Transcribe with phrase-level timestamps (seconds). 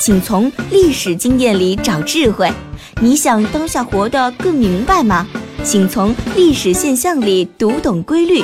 [0.00, 2.50] 请从历史经验里找智慧。
[3.02, 5.28] 你想当下活得更明白吗？
[5.62, 8.42] 请从历史现象里读懂规律。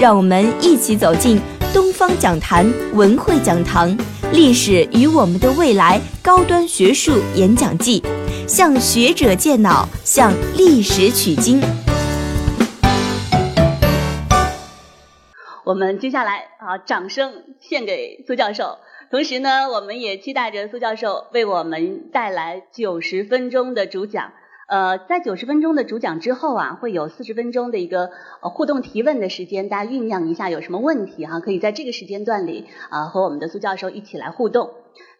[0.00, 1.40] 让我们一起走进
[1.72, 3.96] 东方讲坛文汇讲堂
[4.32, 8.02] 《历史与我们的未来》高端学术演讲季，
[8.48, 11.62] 向学者借脑，向历史取经。
[15.64, 18.76] 我们接下来啊，掌声献给苏教授。
[19.10, 24.32] 同时呢，我们也期待着苏教授为我们带来九十分钟的主讲。
[24.68, 34.72] 呃，在九十分钟的主讲之后啊，会有四十分钟的一个互动提问的时间，大家酝酿一下有什么问题哈，可以在这个时间段里啊和我们的苏教授一起来互动。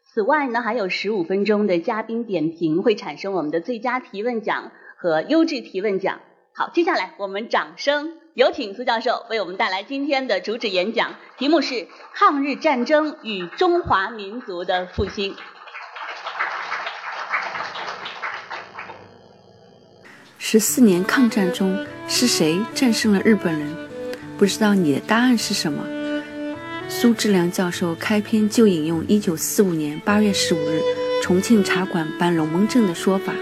[0.02, 6.18] 此外呢，还有十五分钟的嘉宾点评，会产生我们的最佳提问奖和优质提问奖。
[6.52, 11.74] 好，接下来我们掌声有请苏教授为我们带来今天的主旨演讲，题目是
[12.12, 15.34] 《抗日战争与中华民族的复兴》。
[20.36, 23.74] 十四年抗战中是谁战胜了日本人？
[24.36, 25.82] 不知道你的答案是什么？
[26.90, 30.82] 苏志良教授开篇就引用一九四五年八月十五日
[31.22, 33.32] 重庆茶馆办龙门阵的说法，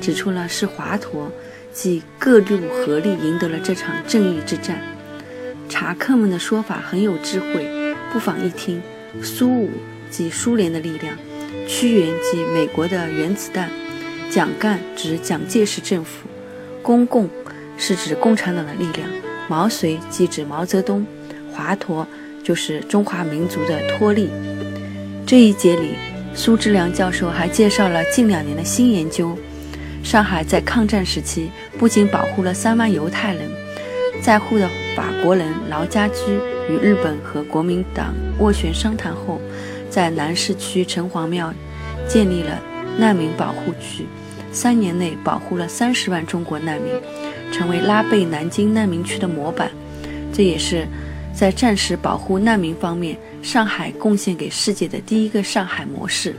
[0.00, 1.32] 指出了是华佗。
[1.76, 4.80] 即各路合力赢得了这场正义之战。
[5.68, 8.80] 茶客们的说法很有智慧，不妨一听。
[9.22, 9.70] 苏武
[10.10, 11.14] 即苏联的力量，
[11.68, 13.68] 屈原即美国的原子弹，
[14.30, 16.26] 蒋干指蒋介石政府，
[16.82, 17.28] 公共
[17.76, 19.06] 是指共产党的力量，
[19.46, 21.06] 毛遂即指毛泽东，
[21.52, 22.06] 华佗
[22.42, 24.30] 就是中华民族的托力。
[25.26, 25.90] 这一节里，
[26.34, 29.36] 苏志良教授还介绍了近两年的新研究。
[30.02, 33.50] 上海在抗战时期不仅保护了三万犹太人，
[34.22, 36.22] 在沪的法国人劳家驹
[36.70, 39.40] 与日本和国民党斡旋商谈后，
[39.90, 41.52] 在南市区城隍庙
[42.08, 42.60] 建立了
[42.98, 44.06] 难民保护区，
[44.52, 46.92] 三年内保护了三十万中国难民，
[47.52, 49.70] 成为拉贝南京难民区的模板。
[50.32, 50.86] 这也是
[51.34, 56.34] 在战时保护难民方面，上海贡献给世界的第一个上海模式。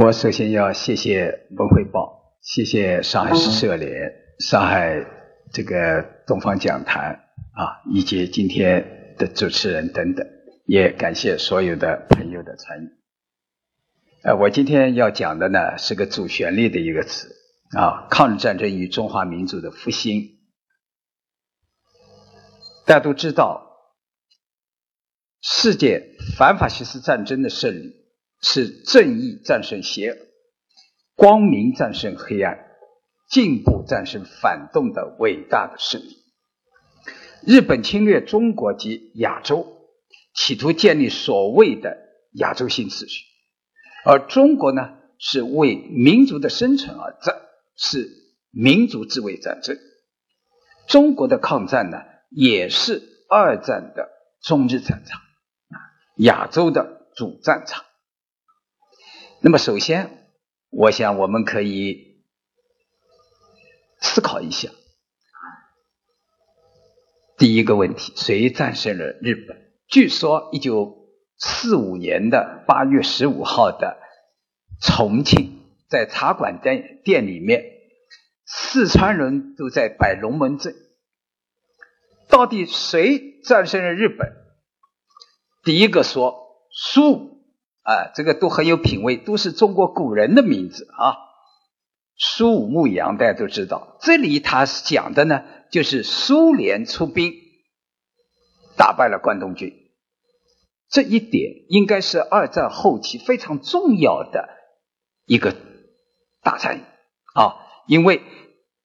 [0.00, 5.04] 我首先要谢谢文汇报，谢谢上海市社联、上海
[5.52, 7.20] 这个东方讲坛
[7.52, 10.26] 啊，以及今天的主持人等等，
[10.64, 12.88] 也感谢所有的朋友的参与。
[14.24, 17.28] 呃，我今天要讲的呢是个主旋律的一个词
[17.76, 20.38] 啊，抗日战争与中华民族的复兴。
[22.86, 23.76] 大家都知道，
[25.42, 28.01] 世界反法西斯战争的胜利。
[28.42, 30.18] 是正义战胜邪恶，
[31.14, 32.58] 光明战胜黑暗，
[33.30, 36.18] 进步战胜反动的伟大的胜利。
[37.46, 39.66] 日本侵略中国及亚洲，
[40.34, 41.96] 企图建立所谓的
[42.32, 43.24] 亚洲新秩序，
[44.04, 47.40] 而中国呢，是为民族的生存而战，
[47.76, 48.10] 是
[48.50, 49.78] 民族自卫战争。
[50.88, 54.10] 中国的抗战呢，也是二战的
[54.42, 55.78] 中日战场啊，
[56.16, 57.84] 亚洲的主战场。
[59.44, 60.28] 那么，首先，
[60.70, 62.22] 我想我们可以
[64.00, 64.70] 思考一下
[67.36, 69.72] 第一个问题：谁战胜了日本？
[69.88, 71.08] 据说，一九
[71.38, 73.98] 四五年的八月十五号的
[74.80, 77.64] 重庆，在茶馆店店里面，
[78.46, 80.72] 四川人都在摆龙门阵。
[82.28, 84.36] 到底谁战胜了日本？
[85.64, 87.31] 第一个说苏。
[87.82, 91.16] 啊，这个都很有品位，都是中国古人的名字啊。
[92.16, 93.96] 苏武牧羊，大家都知道。
[94.00, 97.32] 这里他讲的呢，就是苏联出兵
[98.76, 99.72] 打败了关东军，
[100.88, 104.48] 这一点应该是二战后期非常重要的
[105.26, 105.56] 一个
[106.42, 106.82] 大战役
[107.34, 107.56] 啊。
[107.88, 108.22] 因为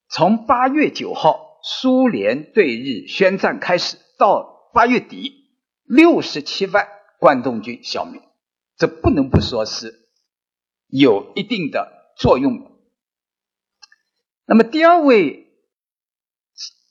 [0.08, 5.32] 从八月九号苏联对日宣战开始，到八月底，
[5.84, 6.88] 六十七万
[7.20, 8.20] 关东军消灭。
[8.78, 10.08] 这不能不说是
[10.86, 12.80] 有一定的作用。
[14.46, 15.52] 那么第二位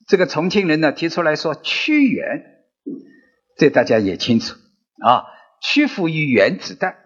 [0.06, 2.66] 这个重庆人呢提出来说屈原，
[3.56, 4.56] 这大家也清楚
[5.02, 5.26] 啊。
[5.60, 7.04] 屈服于原子弹。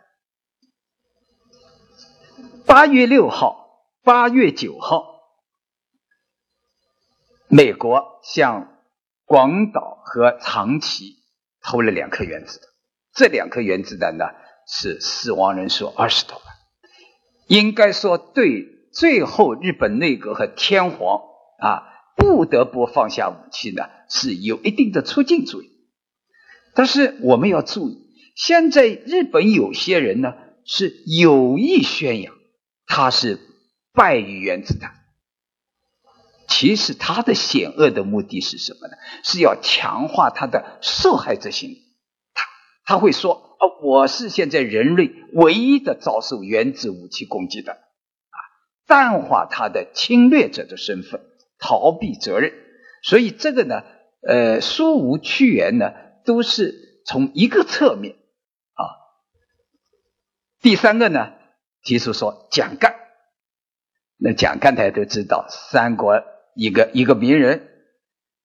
[2.65, 5.21] 八月六号、八月九号，
[7.47, 8.77] 美国向
[9.23, 11.15] 广岛和长崎
[11.61, 12.69] 投了两颗原子弹，
[13.13, 14.25] 这两颗原子弹呢
[14.67, 16.43] 是死亡人数二十多万。
[17.47, 21.21] 应该说，对最后日本内阁和天皇
[21.59, 21.83] 啊
[22.15, 25.71] 不得不放下武器呢，是有一定的促进作用。
[26.73, 27.97] 但是我们要注意，
[28.35, 30.33] 现在日本有些人呢
[30.65, 32.33] 是有意宣扬
[32.85, 33.39] 他是
[33.93, 34.93] 败于原子弹，
[36.47, 38.93] 其实他的险恶的目的是什么呢？
[39.23, 41.81] 是要强化他的受害者心理。
[42.33, 42.45] 他
[42.85, 48.37] 他会说：“哦，我是现在人类唯一的遭受原子武器攻击的。”啊，
[48.87, 51.21] 淡化他的侵略者的身份，
[51.59, 52.51] 逃避责任。
[53.03, 53.83] 所以这个呢，
[54.27, 55.93] 呃，书无屈原呢。
[56.23, 58.85] 都是从一个侧面啊。
[60.61, 61.33] 第三个呢，
[61.81, 62.93] 提出说蒋干，
[64.17, 66.23] 那蒋干大家都知道，三国
[66.53, 67.67] 一个一个名人。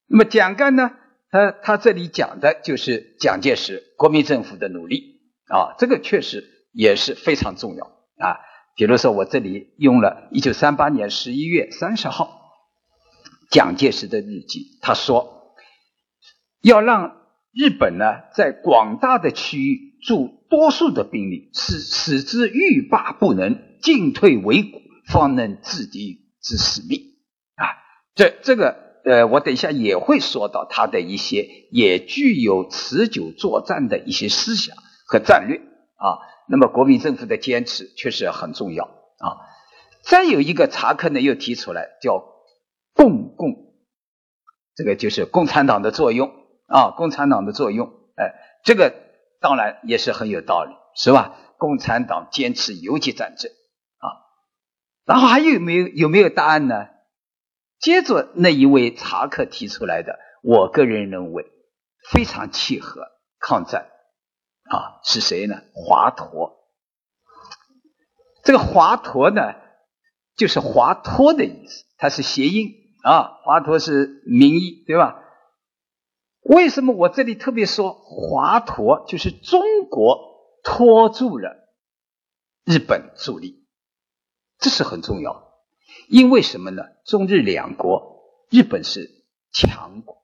[0.06, 0.92] 那么蒋干呢，
[1.36, 8.40] 他他这里讲的就是蒋介石国民政府的努力啊，这个确实也是非常重要啊。
[8.74, 12.40] 比如说我这里用了一九三八年十一月三十号
[13.50, 15.54] 蒋介石的日记，他说
[16.62, 17.24] 要让。
[17.58, 18.04] 日本呢，
[18.34, 27.00] 在广大的区域驻多数的兵力，使使之欲罢不能，进退维谷，方能制敌之使命。
[27.54, 27.64] 啊，
[28.14, 34.76] 这这个呃，我等一下也会说到他的一些也具有持久作战的一些思想
[35.06, 35.58] 和战略
[35.94, 36.18] 啊。
[36.48, 39.38] 那么，国民政府的坚持确实很重要啊。
[40.02, 42.20] 再有一个查克呢，又提出来叫
[42.94, 43.74] 共共，
[44.74, 46.32] 这个就是共产党的作用。
[46.66, 48.92] 啊，共产党的作用，哎，这个
[49.40, 51.38] 当然也是很有道理，是吧？
[51.58, 53.52] 共产党坚持游击战争
[53.98, 54.10] 啊，
[55.04, 56.88] 然后还有没有有没有答案呢？
[57.78, 61.46] 接着那一位查克提出来的，我个人认为
[62.10, 63.06] 非常契合
[63.38, 63.90] 抗战
[64.70, 65.62] 啊，是谁呢？
[65.74, 66.56] 华佗。
[68.42, 69.54] 这个华佗呢，
[70.36, 72.70] 就是华佗的意思，它是谐音
[73.02, 75.22] 啊，华佗是名医，对吧？
[76.42, 80.20] 为什么我这里特别说华佗就是中国
[80.62, 81.56] 拖住了
[82.64, 83.66] 日本助力，
[84.58, 85.45] 这是很重要。
[86.08, 86.82] 因为什么呢？
[87.04, 89.10] 中日两国，日本是
[89.52, 90.18] 强国。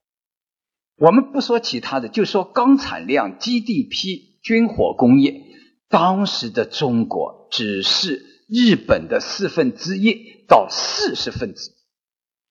[0.96, 5.42] 我们不说其他的，就说钢产量、GDP、军火工业，
[5.88, 11.70] 当时的中国只是日本的四分之一到四十分之。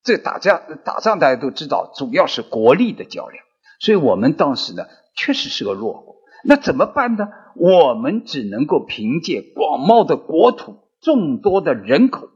[0.04, 3.44] 这打架打仗，大家都知道，主要是国力的较量。
[3.80, 4.86] 所以我们当时呢，
[5.16, 6.16] 确实是个弱国。
[6.44, 7.28] 那怎么办呢？
[7.56, 12.30] 我们只能够凭借广袤的国土、众多的人口，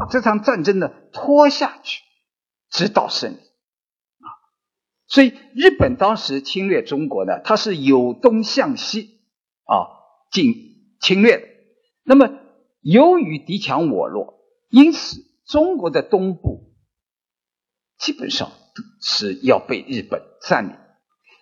[0.00, 2.02] 把这场战争呢拖下去，
[2.70, 3.36] 直到胜利。
[3.36, 4.28] 啊，
[5.06, 9.20] 所以日本当时侵略中国呢，它是由东向西
[9.64, 9.86] 啊
[10.32, 10.54] 进
[11.00, 11.46] 侵略的。
[12.04, 12.30] 那么
[12.80, 16.72] 由于敌强我弱，因此中国的东部
[17.98, 18.52] 基本上。
[19.02, 20.76] 是要被日本占领。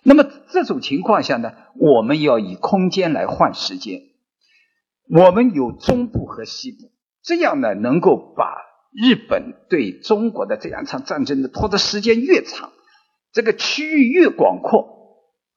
[0.03, 4.01] 那么这种情况下呢，我们要以空间来换时间。
[5.09, 6.91] 我们有中部和西部，
[7.23, 8.55] 这样呢，能够把
[8.91, 12.71] 日本对中国的这样一场战争的拖的时间越长，
[13.31, 14.87] 这个区域越广阔，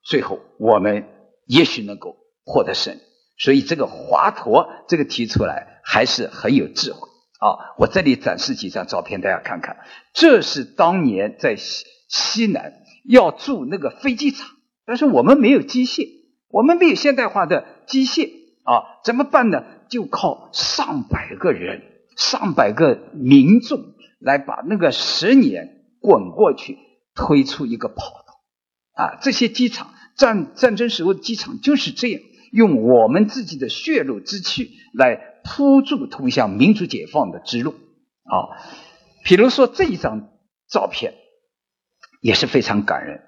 [0.05, 1.05] 最后我们
[1.47, 3.01] 也许能够获得胜利。
[3.39, 7.09] 所以这个华佗这个提出来还是很有智慧。
[7.41, 9.79] 啊，我这里展示几张照片，大家看看。
[10.15, 12.73] 这是当年在西西南
[13.09, 14.49] 要筑那个飞机场，
[14.87, 16.07] 但是我们没有机械，
[16.49, 18.31] 我们没有现代化的机械
[18.65, 19.65] 啊，怎么办呢？
[19.89, 21.83] 就靠上百个人、
[22.17, 26.79] 上百个民众来把那个十年滚过去，
[27.15, 29.05] 推出一个跑道。
[29.05, 35.31] 啊，这些机场战战争时候的机场就是这样，用我们自己的血肉之躯来。
[35.45, 38.63] 铺筑通向民主解放的之路啊！
[39.25, 40.29] 比如说这一张
[40.69, 41.15] 照片
[42.21, 43.23] 也是非常感人。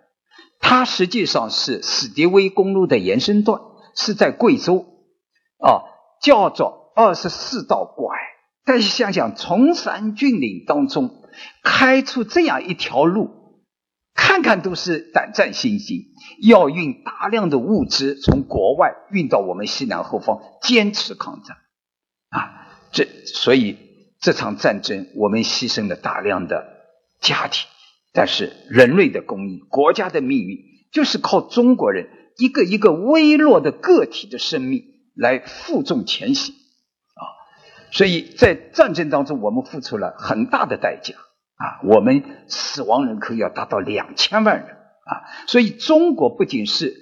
[0.61, 3.61] 它实际上是史迪威公路的延伸段，
[3.97, 4.87] 是在贵州
[5.59, 5.83] 啊，
[6.21, 8.17] 叫做二十四道拐。
[8.67, 11.23] 但是想想，崇山峻岭当中
[11.63, 13.61] 开出这样一条路，
[14.15, 16.07] 看看都是胆战心惊。
[16.43, 21.59] 要运大量的物资从国外运到我们西南后方，坚持抗战。
[22.31, 23.77] 啊，这所以
[24.21, 26.67] 这场战争我们牺牲了大量的
[27.21, 27.69] 家庭，
[28.15, 30.59] 但是人类的公益、国家的命运，
[30.91, 32.09] 就是靠中国人
[32.39, 34.85] 一个一个微弱的个体的生命
[35.15, 37.23] 来负重前行啊！
[37.93, 41.15] 所以在战争当中，我们付出了很大的代价
[41.57, 41.81] 啊！
[41.85, 45.23] 我们死亡人口要达到两千万人啊！
[45.47, 46.95] 所以中国不仅是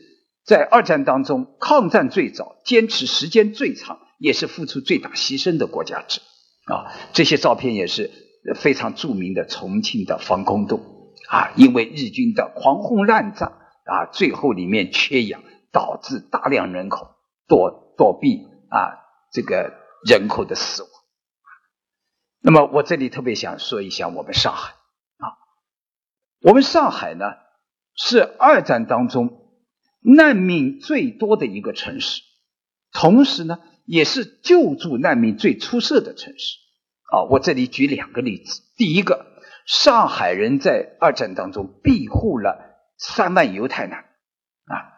[0.44, 6.20] 在二战当中抗战最早、坚持时间最长，也是付出最大牺牲的国家之
[6.66, 6.92] 啊！
[7.12, 8.10] 这些照片也是
[8.56, 10.80] 非常著名的重庆的防空洞
[11.28, 13.58] 啊，因为日军的狂轰滥炸。
[13.84, 15.42] 啊，最后里面缺氧，
[15.72, 17.16] 导致大量人口
[17.48, 18.98] 躲躲避啊，
[19.32, 19.72] 这个
[20.06, 20.90] 人口的死亡。
[22.40, 25.26] 那么我这里特别想说一下我们上海啊，
[26.40, 27.34] 我们上海呢
[27.94, 29.48] 是二战当中
[30.00, 32.22] 难民最多的一个城市，
[32.92, 36.58] 同时呢也是救助难民最出色的城市
[37.10, 37.22] 啊。
[37.30, 39.26] 我这里举两个例子，第一个，
[39.66, 42.70] 上海人在二战当中庇护了。
[42.98, 44.94] 三万犹太难啊，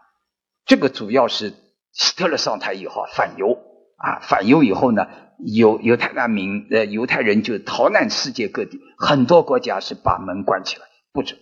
[0.66, 1.54] 这个主要是
[1.94, 3.56] 希特勒上台以后反犹
[3.96, 5.06] 啊，反犹以后呢，
[5.38, 11.38] 犹犹太难民呃犹太人就逃难世界各地，很多国家是把门关起来不准，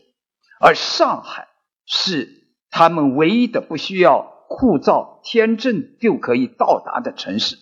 [0.60, 1.48] 而上海
[1.86, 2.28] 是
[2.70, 7.56] 他们唯一的不需要护照签证就可以到达的城市，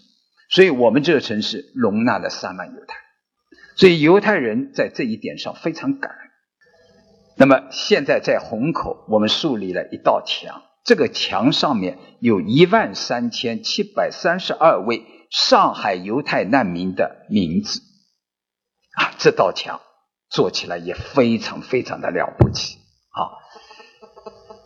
[0.50, 2.96] 所以我们这个城市容纳了三万犹太，
[3.76, 6.18] 所以犹太人在这一点上非常感恩。
[7.36, 17.80] 那么现在在虹口，我们树立了一道墙，这个墙上面有一万三千七百三十二位上海犹太难民的名字，
[18.96, 19.80] 啊，这道墙
[20.28, 22.78] 做起来也非常非常的了不起
[23.10, 23.38] 啊！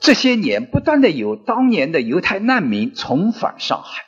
[0.00, 4.02] 这些年不断的有当年的犹太难民重返上海，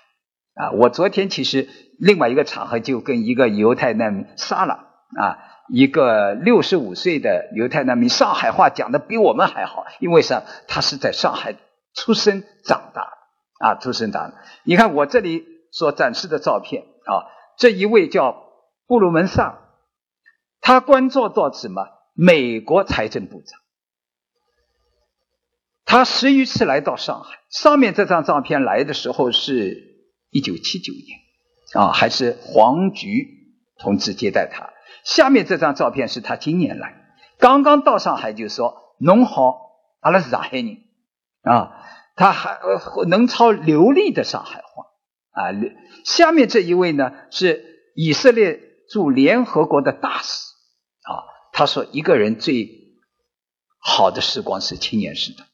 [0.55, 4.75] 啊，我昨天其实另外一个场合就跟一个犹太难民杀了
[5.19, 5.39] 啊。
[5.69, 10.45] 一个六十五岁的犹太难民，上海话讲的比我们还好，因为啥？
[10.69, 11.57] 他是在上海
[11.97, 13.09] 出生长大
[13.59, 14.37] 啊，出生长大。
[14.63, 17.27] 你看我这里所展示的照片啊，
[17.57, 18.45] 这一位叫
[18.87, 19.59] 布鲁门萨，
[20.61, 21.89] 他官做到什么？
[22.15, 23.61] 美国财政部长。
[25.85, 33.27] 他十余次来到上海，上面这张照片来的时候是一九七九年啊，还是黄菊
[33.79, 34.71] 同志接待他。
[35.05, 36.95] 下面这张照片是他今年来，
[37.39, 39.57] 刚刚到上海就说：“侬好，
[40.01, 40.79] 阿拉是上海人
[41.51, 41.73] 啊。”
[42.19, 42.59] 他还
[43.09, 44.85] 能操流利的上海话
[45.33, 45.53] 啊。
[46.05, 50.47] 下面这一位呢是以色列驻联合国的大使
[51.03, 51.29] 啊。
[51.53, 52.71] 他说：“一个人最
[53.79, 55.45] 好的时光是青年时代，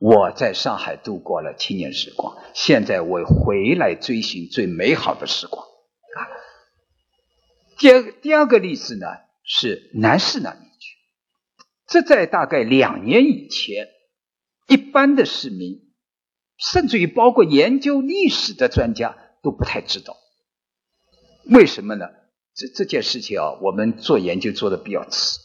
[0.00, 6.18] 我在上海度过了青年时光，现在我回来追寻最美好的时光啊。”
[7.78, 9.06] 第二第二个例子呢
[9.44, 10.96] 是南市难民区，
[11.86, 13.86] 这在大概两年以前，
[14.68, 15.80] 一般的市民，
[16.56, 20.16] 甚至于包括研究历史的专家都不太知道，
[21.50, 22.06] 为什么呢？
[22.54, 25.40] 这这件事情啊，我们做研究做的比较迟。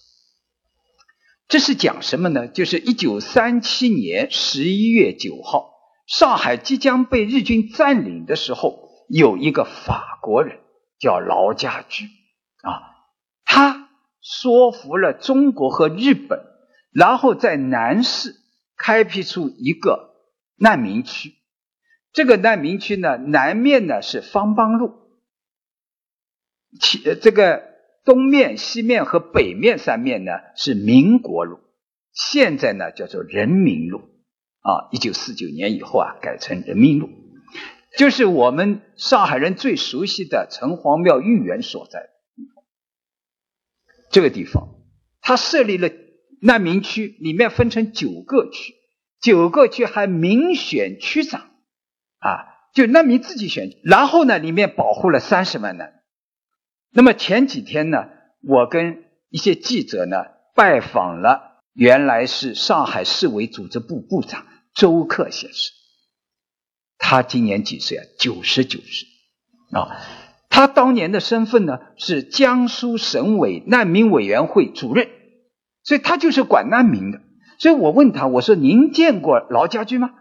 [1.47, 2.47] 这是讲什么呢？
[2.47, 5.71] 就是一九三七年十一月九号，
[6.07, 10.59] 上海即将被日军占领的时候，有一个法国人
[10.99, 12.05] 叫劳家驹。
[12.63, 12.81] 啊，
[13.45, 13.89] 他
[14.21, 16.39] 说服了中国和日本，
[16.91, 18.35] 然后在南市
[18.77, 20.15] 开辟出一个
[20.55, 21.33] 难民区。
[22.11, 24.93] 这个难民区呢，南面呢是方邦路，
[26.79, 27.63] 其这个
[28.05, 31.59] 东面、西面和北面三面呢是民国路，
[32.11, 34.09] 现在呢叫做人民路。
[34.65, 37.09] 啊，一九四九年以后啊改成人民路，
[37.97, 42.11] 就是我们上海人最熟悉的城隍庙御园所在。
[44.09, 44.69] 这个地方，
[45.19, 45.89] 他设立了
[46.43, 48.73] 难民区，里面分成九个区，
[49.21, 51.41] 九个区还民选区长，
[52.19, 53.69] 啊，就难民自己选。
[53.83, 56.01] 然后呢，里面保护了三十万难。
[56.91, 58.09] 那么前几天呢，
[58.41, 60.17] 我跟一些记者呢
[60.53, 64.45] 拜访了，原来是上海市委组织部部长
[64.75, 65.73] 周克先生，
[66.97, 68.05] 他今年几岁啊？
[68.19, 69.07] 九十九岁
[69.71, 69.95] 啊。
[70.49, 75.09] 他当年的身份呢是江苏省委难民委员会主任，
[75.83, 77.19] 所以他就是管难民的。
[77.59, 80.11] 所以我问他，我说您见过劳家驹吗？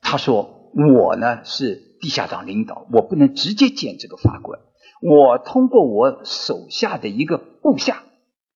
[0.00, 4.58] 他说我呢是地下党领导，我不能直接见这个法官，
[5.00, 8.02] 我通过我手下的一个部下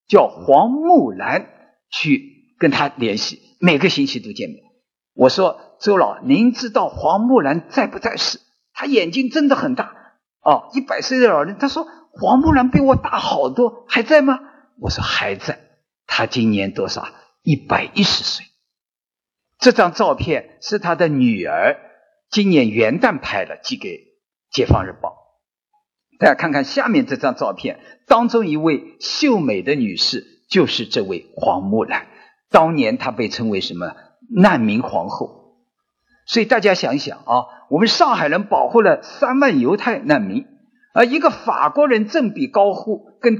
[0.08, 1.46] 叫黄木兰
[1.90, 4.64] 去跟他联系，每个星期都见面。
[5.14, 8.40] 我说周老，您知道黄木兰在不在世？
[8.74, 9.92] 他眼睛睁得很大。
[10.42, 14.38] 哦，一百岁的老人，他说黄木兰比我大好多，还在吗？
[14.80, 15.60] 我说还在。
[16.06, 17.08] 他今年多少？
[17.42, 18.46] 一百一十岁。
[19.58, 21.76] 这张照片是他的女儿
[22.30, 23.88] 今年元旦拍的，寄给
[24.50, 25.10] 《解放日报》。
[26.18, 32.06] 大家看看下面这张照片，当中一位秀美的女士就是这位黄木兰。
[32.50, 33.94] 当年她被称为什么
[34.28, 35.58] 难民皇后？
[36.26, 40.46] 所以大家想一想啊，我们上海人保护了三万犹太难民，
[40.92, 43.38] 而一个法国人振臂高呼，跟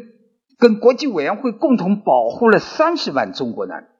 [0.59, 3.91] 跟国际委员会共同保护了三十万中国难民。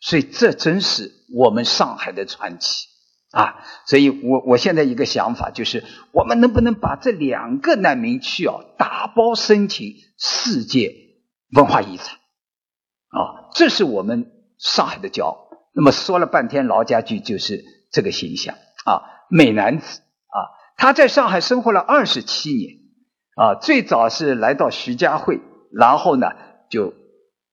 [0.00, 2.86] 所以这真是我们上海的传奇。
[3.32, 10.94] 啊，所以我我现在一个想法就是，我们能不能把这两个难民区啊打包申请世界
[11.54, 12.16] 文化遗产？
[13.08, 15.48] 啊，这是我们上海的骄傲。
[15.74, 18.54] 那么说了半天，劳家驹就是这个形象
[18.86, 20.38] 啊，美男子啊，
[20.78, 22.76] 他在上海生活了二十七年
[23.34, 25.40] 啊，最早是来到徐家汇，
[25.78, 26.32] 然后呢
[26.70, 26.94] 就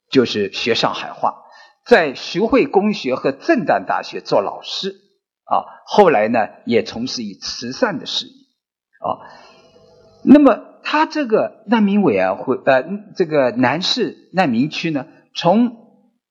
[0.09, 1.43] 就是学上海话，
[1.85, 5.01] 在徐汇公学和震旦大学做老师。
[5.45, 9.27] 啊，后来呢，也从事于慈善的事业啊。
[10.23, 12.85] 那么，他这个难民委员会，呃，
[13.17, 15.75] 这个南市难民区呢，从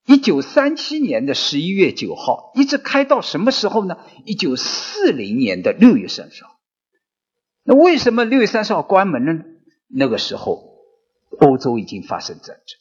[0.06, 3.98] 一九三七年的十一月九号一直开到什么时候呢？
[4.24, 6.50] 一九四零年的六月三十号。
[7.64, 9.44] 那为什么六月三十号关门呢？
[9.94, 10.71] 那个时候，
[11.40, 12.78] 欧洲已经发生战争，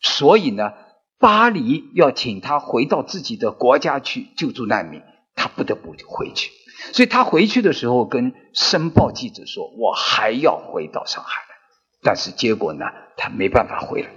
[0.00, 0.72] 所以呢，
[1.18, 5.02] 巴黎要请他回到自己的国家去救助难民。
[5.34, 6.50] 他不得不回去，
[6.92, 11.56] 所以他回去的时候跟《申报》记者说：“我还要回到上海来。”
[12.04, 12.84] 但是结果呢，
[13.16, 14.10] 他没办法回来。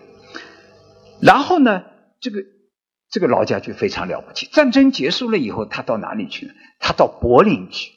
[1.21, 1.83] 然后呢，
[2.19, 2.43] 这个
[3.09, 4.45] 这个老家就非常了不起。
[4.47, 6.53] 战争结束了以后，他到哪里去呢？
[6.81, 7.93] 他到柏林去，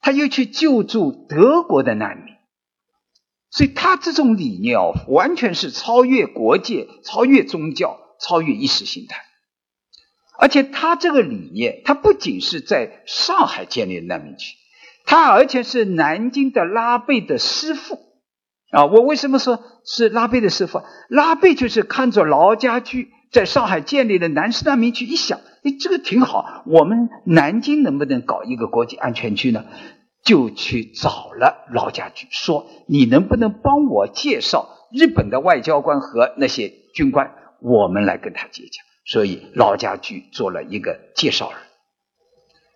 [0.00, 2.34] 他又去救助德国的难民。
[3.58, 9.16] 所以他这种理念哦，完全是超越国界、超越宗教、超越意识形态。
[10.38, 14.54] 而且他这个理念，他不仅是在上海建立难民区，
[15.04, 17.98] 他而且是南京的拉贝的师傅
[18.70, 18.86] 啊！
[18.86, 20.82] 我为什么说是拉贝的师傅？
[21.08, 29.64] 拉贝就是看着劳家驹在上海建立了南市难民区，一想，哎，这个挺好，我们南京能不能搞一个国际安全区呢？
[30.28, 38.82] 就去找了老家具，说你能不能帮我介绍日本的外交官和那些军官，我们来跟他结交。
[39.06, 41.58] 所以老家具做了一个介绍人。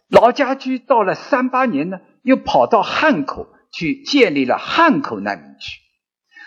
[0.09, 5.79] 老家具到了三八年呢，又跑到汉口去建立了汉口难民区，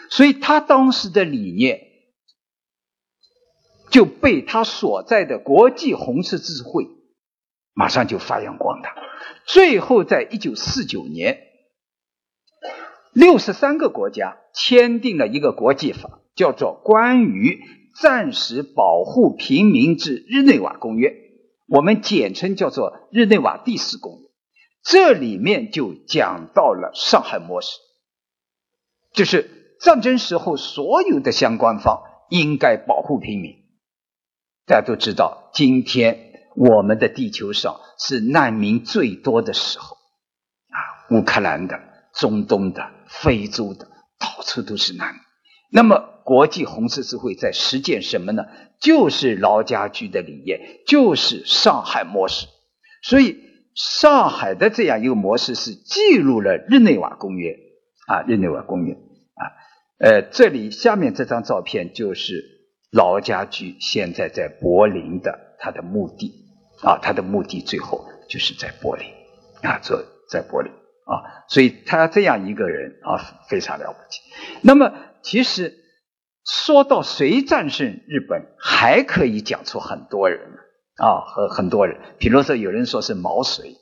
[0.09, 1.81] 所以他当时的理念
[3.91, 6.87] 就被他所在的国际红十字会
[7.75, 8.95] 马上就发扬光大。
[9.45, 11.37] 最后，在一九四九年，
[13.13, 17.51] 六十三个国家签订了一个国际法，叫做《关于》。
[17.97, 21.15] 暂时保护平民之日内瓦公约，
[21.69, 24.27] 我们简称叫做日内瓦第四公约。
[24.83, 27.77] 这里面就讲到了上海模式，
[29.13, 33.63] 就是战争时候所有的相关方应该保护平民。
[34.65, 40.77] 大家都知道，今天我们的地球上是难民最多的时候啊，
[41.11, 41.79] 乌克兰的、
[42.13, 43.87] 中东的、非洲的，
[44.19, 45.21] 到处都是难民。
[45.71, 46.11] 那么。
[46.25, 48.45] 国际红十字会在实践什么呢？
[48.81, 52.47] 就是劳家驹的理念，就是上海模式。
[53.03, 53.37] 所以，
[53.75, 57.55] 上海的这样一个模式是记录了日内瓦公约
[58.07, 59.43] 啊，日内瓦公约啊。
[59.99, 62.43] 呃，这里下面这张照片就是
[62.91, 66.44] 劳家驹现在在柏林的他的墓地
[66.85, 69.07] 啊，他的目的最后就是在柏林
[69.63, 71.43] 啊，这在柏林啊。
[71.49, 73.19] 所以他这样一个人啊，
[73.49, 74.21] 非常了不起。
[74.61, 75.81] 那么，其实。
[76.47, 80.39] 说到谁战胜日本，还可以讲出很多人
[80.97, 81.97] 啊，和很多人。
[82.19, 83.77] 比如说，有人说是毛遂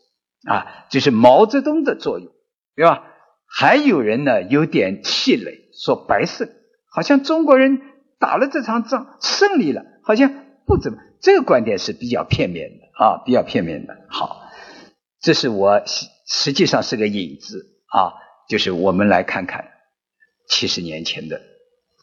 [0.47, 2.31] 啊，就是毛泽东的作用，
[2.77, 3.03] 对吧？
[3.45, 6.47] 还有人呢，有点气馁，说白胜，
[6.89, 7.81] 好像中国人
[8.17, 10.33] 打了这场仗胜利了，好像
[10.65, 10.99] 不怎么。
[11.23, 13.95] 这个观点是比较片面的啊，比较片面的。
[14.09, 14.41] 好，
[15.21, 15.81] 这是我
[16.27, 18.11] 实际上是个引子啊，
[18.49, 19.71] 就是我们来看看
[20.49, 21.41] 七十年前的。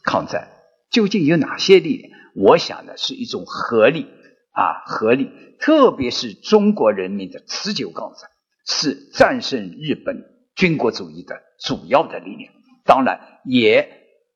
[0.03, 0.47] 抗战
[0.89, 2.19] 究竟有哪些力量？
[2.33, 4.07] 我想呢，是一种合力
[4.53, 5.29] 啊，合力，
[5.59, 8.27] 特别是中国人民的持久抗战，
[8.65, 12.51] 是战胜日本军国主义的主要的力量。
[12.83, 13.87] 当然，也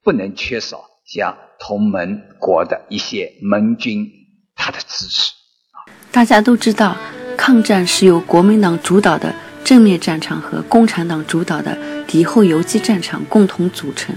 [0.04, 4.12] 不能缺少像同盟国的一些盟军
[4.56, 5.32] 他的支持。
[6.12, 6.98] 大家都知道，
[7.38, 14.15] 抗战是由国民党主导的正面战场和共产党主导的敌后游击战场共同组成。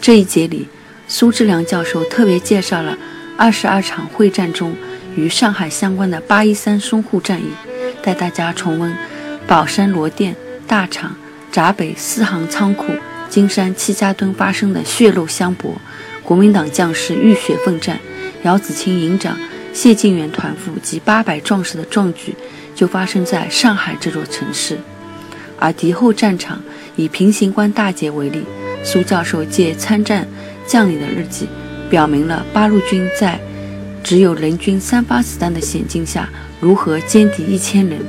[0.00, 0.68] 这一节里。
[1.10, 2.94] 苏志良教授特别介绍了
[3.34, 4.76] 二十二场会战中
[5.16, 7.46] 与上海相关的八一三淞沪战役，
[8.02, 8.94] 带大家重温
[9.46, 11.16] 宝山罗店、大厂、
[11.50, 12.92] 闸北四行仓库、
[13.30, 15.80] 金山七家墩发生的血肉相搏，
[16.22, 17.98] 国民党将士浴血奋战，
[18.42, 19.34] 姚子青营长、
[19.80, 22.34] 谢晋元团副及八百壮士的壮举，
[22.74, 24.76] 就发生在上海这座城市。
[25.56, 26.60] 而敌后战场
[26.96, 28.42] 以平型关大捷为例，
[28.82, 30.26] 苏教授借参战
[30.66, 31.46] 将领的日记，
[31.88, 33.38] 表明了八路军在
[34.02, 36.28] 只有人均三发子弹的险境下，
[36.60, 38.00] 如何歼敌一千人。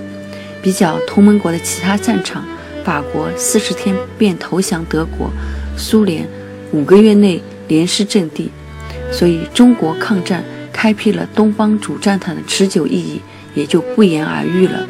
[0.64, 2.44] 比较同盟国的其他战场，
[2.84, 5.30] 法国四十天便投降德国，
[5.78, 6.28] 苏联
[6.72, 8.50] 五个月内连失阵地，
[9.12, 10.44] 所以中国抗战
[10.82, 13.22] 开辟了东方主战场的持久意义，
[13.54, 14.88] 也就不言而喻了。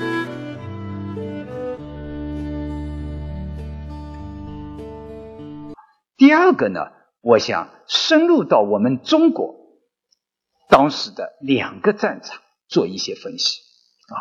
[6.16, 9.56] 第二个呢，我想深入到我们中国
[10.70, 13.58] 当时的两个战场做一些分析
[14.10, 14.14] 啊。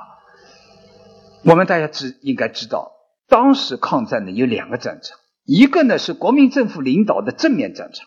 [1.45, 2.93] 我们大家知应该知道，
[3.29, 8.07] 当时抗战呢有两个战场，一个呢是国民政府领导的正面战场，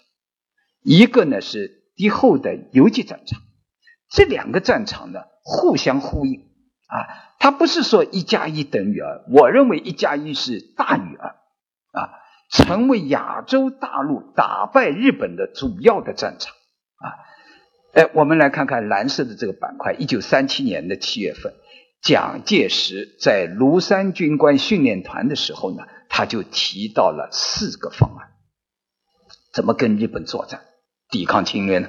[0.82, 3.39] 一个呢是敌后的游击战场。
[4.12, 6.41] 这两个战场呢互相呼应
[6.88, 11.30] 啊，它不是说一加一等于二，我认为一加一是大于二
[11.93, 12.17] 啊。
[12.54, 16.54] 成为亚洲大陆打败日本的主要的战场
[16.97, 17.15] 啊！
[17.93, 19.93] 哎，我们来看看蓝色的这个板块。
[19.93, 21.54] 一九三七年的七月份，
[22.02, 28.32] 蒋介石在庐山军官训练团的时候呢，他就提到了四个方案：
[29.54, 30.60] 怎么跟日本作战、
[31.10, 31.88] 抵抗侵略呢？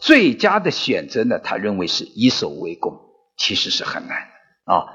[0.00, 2.98] 最佳的选择呢，他认为是以守为攻，
[3.36, 4.86] 其实是很难的啊。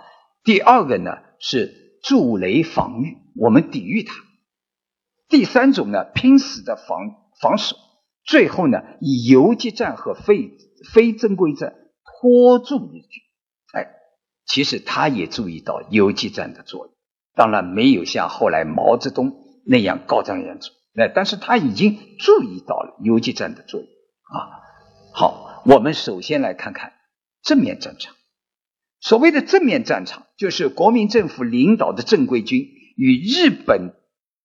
[0.43, 4.13] 第二个呢是筑雷防御，我们抵御它。
[5.29, 7.75] 第三种呢，拼死的防防守，
[8.23, 10.57] 最后呢，以游击战和非
[10.91, 11.75] 非正规战
[12.21, 13.23] 拖住日军。
[13.73, 13.87] 哎，
[14.45, 16.95] 其实他也注意到游击战的作用，
[17.35, 20.69] 当然没有像后来毛泽东那样高瞻远瞩。
[20.95, 24.64] 哎，但是他已经注意到了游击战的作用啊。
[25.17, 26.91] 好，我们首先来看看
[27.41, 28.13] 正面战场。
[28.99, 33.93] 所谓的正面战场，就是国民政府领导的正规军与日本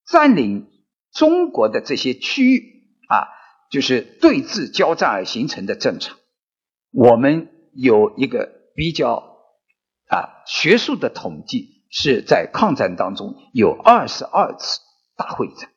[0.07, 0.69] 占领。
[1.13, 3.27] 中国的这些区域啊，
[3.69, 6.17] 就是对峙交战而形成的战场。
[6.93, 9.39] 我们有一个比较
[10.07, 14.79] 啊学术的统计，是在抗战当中有二十二次
[15.17, 15.69] 大会战，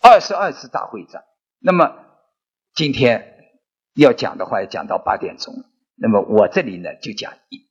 [0.00, 1.24] 二十二次大会战。
[1.58, 1.94] 那么
[2.74, 3.31] 今天
[3.94, 5.54] 要讲的话，要讲到八点钟。
[5.94, 7.68] 那么我这里呢，就讲一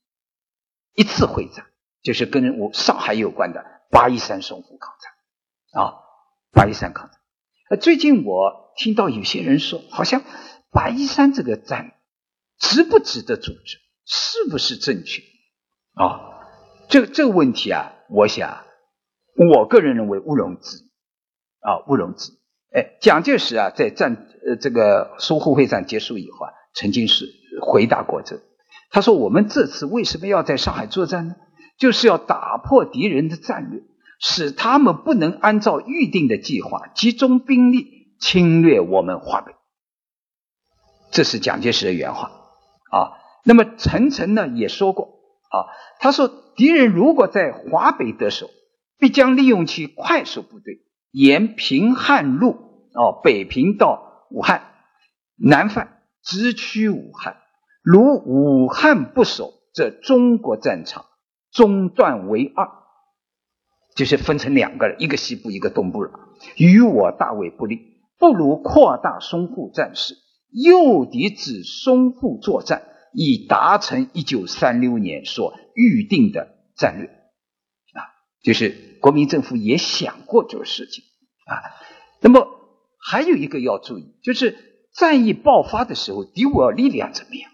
[0.94, 1.66] 一次会战，
[2.04, 5.98] 就是跟我上海有关的八一三淞沪抗战啊。
[6.54, 7.18] 八一三抗战，
[7.70, 10.22] 呃，最近我听到有些人说，好像
[10.70, 11.94] 八一三这个战
[12.58, 15.24] 值不值得组织，是不是正确
[15.94, 16.28] 啊？
[16.90, 18.66] 这这个问题啊，我想，
[19.38, 20.90] 我个人认为毋庸置疑
[21.62, 22.41] 啊，毋庸置疑。
[22.74, 27.26] 哎，蒋介石啊，在战呃这个淞沪会战结束以后啊，曾经是
[27.62, 28.42] 回答过这，
[28.90, 31.36] 他说：“我们这次为什么要在上海作战呢？
[31.78, 33.82] 就是要打破敌人的战略。”
[34.24, 39.56] 使他们不能按照预定的计划集中兵力侵略我们华北，
[41.10, 42.30] 这是蒋介石的原话
[42.92, 43.18] 啊。
[43.44, 45.06] 那么陈诚呢也说过
[45.50, 45.66] 啊，
[46.00, 48.52] 他说敌人如果在华北得手，
[49.00, 52.52] 必将利用其快速部队沿平汉路
[52.94, 54.64] 哦北平到武汉，
[55.36, 57.38] 南犯直趋武汉。
[57.84, 61.06] 如武汉不守，则中国战场
[61.52, 62.68] 中断为二。
[63.94, 66.12] 就是分成两个，一个西部，一个东部了，
[66.56, 67.80] 与我大为不利。
[68.18, 70.16] 不如扩大淞沪战事，
[70.50, 77.10] 诱敌至淞沪作战，以达成一九三六年所预定的战略。
[78.44, 81.04] 就是国民政府也想过这个事情
[81.46, 81.62] 啊。
[82.22, 82.48] 那么
[83.00, 87.52] 还有一个要注意，就是战役爆发的时候，敌我力量怎么样？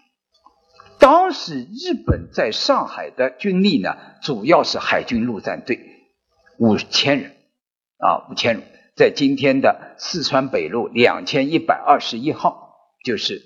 [0.98, 5.80] 当时日本在上海的军力呢，主要是海军陆战队。
[6.58, 7.36] 五千人
[7.98, 8.64] 啊，五千人，
[8.96, 12.74] 在今天的四川北路两千一百二十一号，
[13.04, 13.40] 就是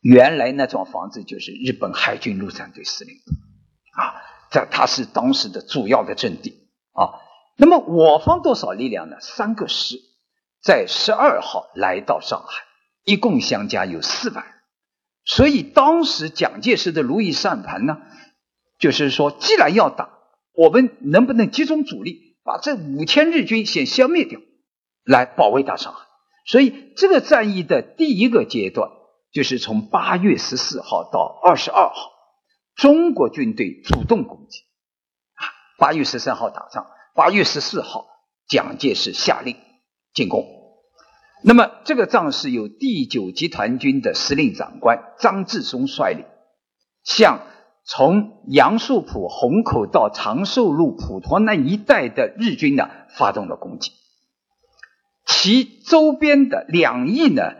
[0.00, 4.14] 原来那幢房子，就是日本海军陆战队司令部啊，
[4.50, 7.20] 这它是当时的主要的阵地啊。
[7.56, 9.16] 那么我方多少力量呢？
[9.20, 9.96] 三个师
[10.62, 12.64] 在十二号来到上海，
[13.04, 14.54] 一共相加有四万人。
[15.24, 17.98] 所以当时蒋介石的如意算盘呢，
[18.78, 20.10] 就是说，既然要打。
[20.54, 24.40] 我们能不能集中主力，把这五千日军先消灭掉，
[25.04, 26.00] 来保卫大上海？
[26.46, 28.90] 所以这个战役的第一个阶段
[29.32, 32.10] 就是从八月十四号到二十二号，
[32.78, 34.60] 中国军队主动攻击。
[35.34, 35.44] 啊，
[35.78, 38.06] 八月十三号打仗，八月十四号，
[38.48, 39.56] 蒋介石下令
[40.14, 40.46] 进攻。
[41.44, 46.24] 那么这个仗是由第九集团军的司令长官张治中率领，
[47.02, 47.40] 向
[47.84, 53.92] 从杨树浦、虹口到长寿路、普陀那一带的日军呢发动了攻击。
[55.26, 57.54] 其周边的两翼呢，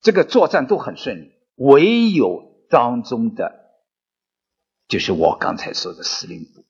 [0.00, 3.65] 这个作战都很顺利，唯有当中的，
[4.88, 6.64] 就是我刚才说的司令部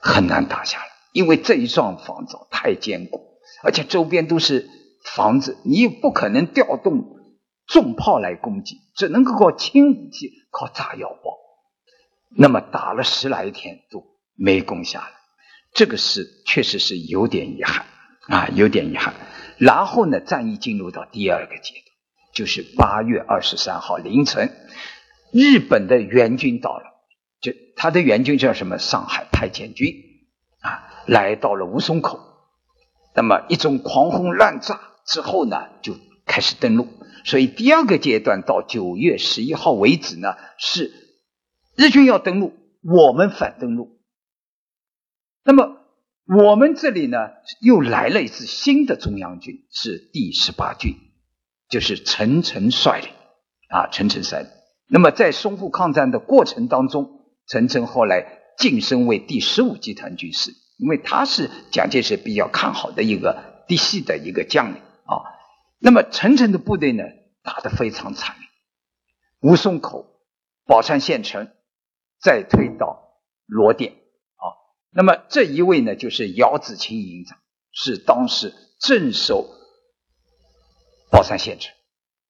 [0.00, 3.20] 很难打下来，因为这一幢房子太坚固，
[3.62, 4.68] 而且周边都是
[5.04, 7.04] 房子，你又不可能调动
[7.66, 11.38] 重炮来攻击，只能够靠轻武器，靠炸药包。
[12.36, 14.04] 那么打了十来天都
[14.34, 15.12] 没攻下来，
[15.74, 17.86] 这个是确实是有点遗憾。
[18.28, 19.14] 啊，有点遗憾。
[19.58, 21.84] 然后呢，战役进入到第二个阶段，
[22.32, 24.54] 就是八月二十三号凌晨，
[25.32, 26.84] 日本的援军到了，
[27.40, 28.78] 就他的援军叫什么？
[28.78, 29.94] 上海派遣军
[30.60, 32.20] 啊，来到了吴淞口。
[33.14, 36.88] 那么一种狂轰滥炸之后呢，就开始登陆。
[37.24, 40.92] 所以第二个阶段到九月十一号为止呢，是
[41.76, 44.00] 日军要登陆，我们反登陆。
[45.44, 45.76] 那么。
[46.32, 47.18] 我们这里呢，
[47.60, 50.94] 又来了一支新的中央军，是第十八军，
[51.68, 53.10] 就是陈诚率领
[53.68, 54.48] 啊，陈诚率领。
[54.92, 65.22] 那么在淞沪抗战的过程当中，陈诚后来晋升为第十五集团军师，因为他是蒋介石比较看好的一个嫡系的一个将领啊。
[65.78, 67.04] 那么陈诚的部队呢，
[67.44, 68.48] 打得非常惨烈，
[69.40, 70.20] 吴淞口、
[70.66, 71.52] 宝山县城，
[72.20, 73.14] 再推到
[73.46, 74.58] 罗店啊。
[74.92, 77.38] 那么这一位呢，就是姚子青营长，
[77.70, 79.48] 是当时镇守
[81.12, 81.72] 宝山县城，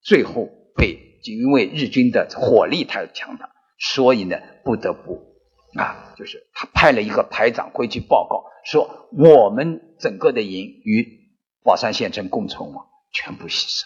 [0.03, 5.35] 最后被就因为日军的火力太强大，所以呢不得不
[5.77, 11.29] 啊，就是他派了一个排长回去报告说，我们整个的营与
[11.63, 13.83] 宝山县城共存亡，全部牺牲，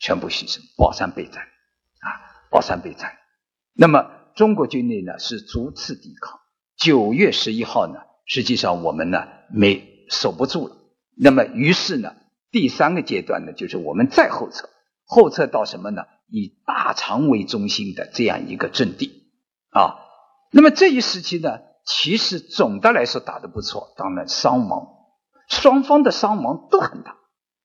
[0.00, 2.08] 全部牺牲，宝山被占啊，
[2.50, 3.18] 宝山被占。
[3.74, 6.40] 那么中国军队呢是逐次抵抗。
[6.76, 10.76] 九月十一号呢，实际上我们呢没守不住了。
[11.16, 12.16] 那么于是呢，
[12.50, 14.68] 第三个阶段呢，就是我们再后撤，
[15.04, 16.02] 后撤到什么呢？
[16.28, 19.28] 以大肠为中心的这样一个阵地
[19.70, 19.96] 啊。
[20.50, 24.88] 那么这一时期呢，其实总的来说打得不错，当然伤亡，
[25.48, 27.16] 双方的伤亡都很大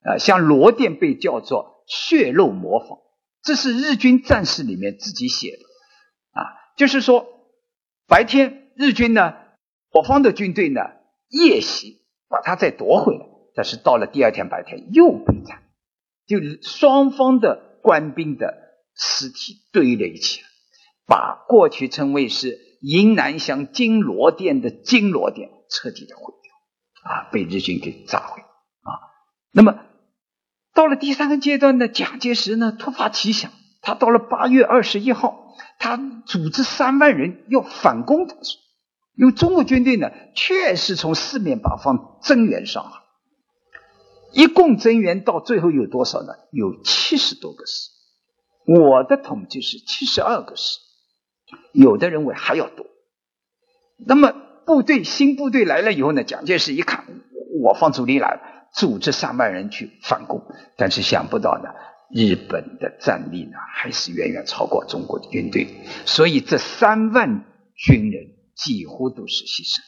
[0.04, 0.18] 啊。
[0.18, 3.00] 像罗店被叫做血肉模仿，
[3.44, 6.46] 这是日军战士里面自己写的啊，
[6.78, 7.26] 就是说
[8.08, 8.58] 白天。
[8.76, 9.34] 日军呢，
[9.92, 10.80] 我方的军队呢，
[11.28, 15.64] 夜袭把他再夺回来，但是到了第二天白天又被占，
[16.26, 18.54] 就是双方的官兵的
[18.96, 20.42] 尸体堆了一起，
[21.06, 28.90] 把过去称为是云南乡金罗店的金罗店彻底的毁掉，啊，被日军给炸毁啊。
[29.52, 29.80] 那么
[30.74, 38.28] 到了第三个阶段呢，蒋介石呢突发奇想，他到了八月二十一号，他组织三万人要反攻。
[39.16, 43.02] 因为中国军队呢，确实从四面八方增援上海，
[44.32, 46.34] 一共增援到最后有多少呢？
[46.52, 47.90] 有七十多个师，
[48.66, 50.80] 我的统计是七十二个师，
[51.74, 52.86] 有的认为还要多。
[53.98, 54.34] 那么
[54.66, 57.06] 部队新部队来了以后呢，蒋介石一看
[57.62, 58.42] 我方主力来了，
[58.74, 60.42] 组织三万人去反攻，
[60.78, 61.70] 但是想不到呢，
[62.14, 65.68] 日本的战力呢还是远远超过中国的军队，
[66.06, 68.40] 所以这三万军人。
[68.60, 69.80] 几乎都是牺牲，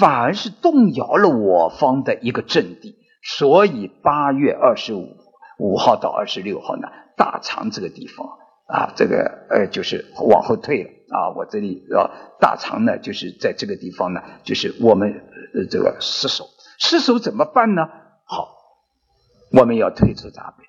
[0.00, 2.96] 反而是动摇了我方的一个阵地。
[3.22, 5.16] 所以八月二十五
[5.58, 8.26] 五号到二十六号呢，大肠这个地方
[8.66, 11.30] 啊，这个呃就是往后退了啊。
[11.36, 15.12] 我这里啊，大肠呢就是在这个地方呢，就是我们
[15.54, 16.46] 呃这个失守，
[16.78, 17.88] 失守怎么办呢？
[18.24, 18.56] 好，
[19.52, 20.64] 我们要退出闸北。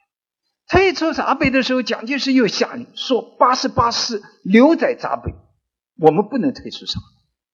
[0.68, 5.34] 退出闸北的时候，蒋介石又下令说，八十八师留在闸北。
[6.00, 7.02] 我们不能退出上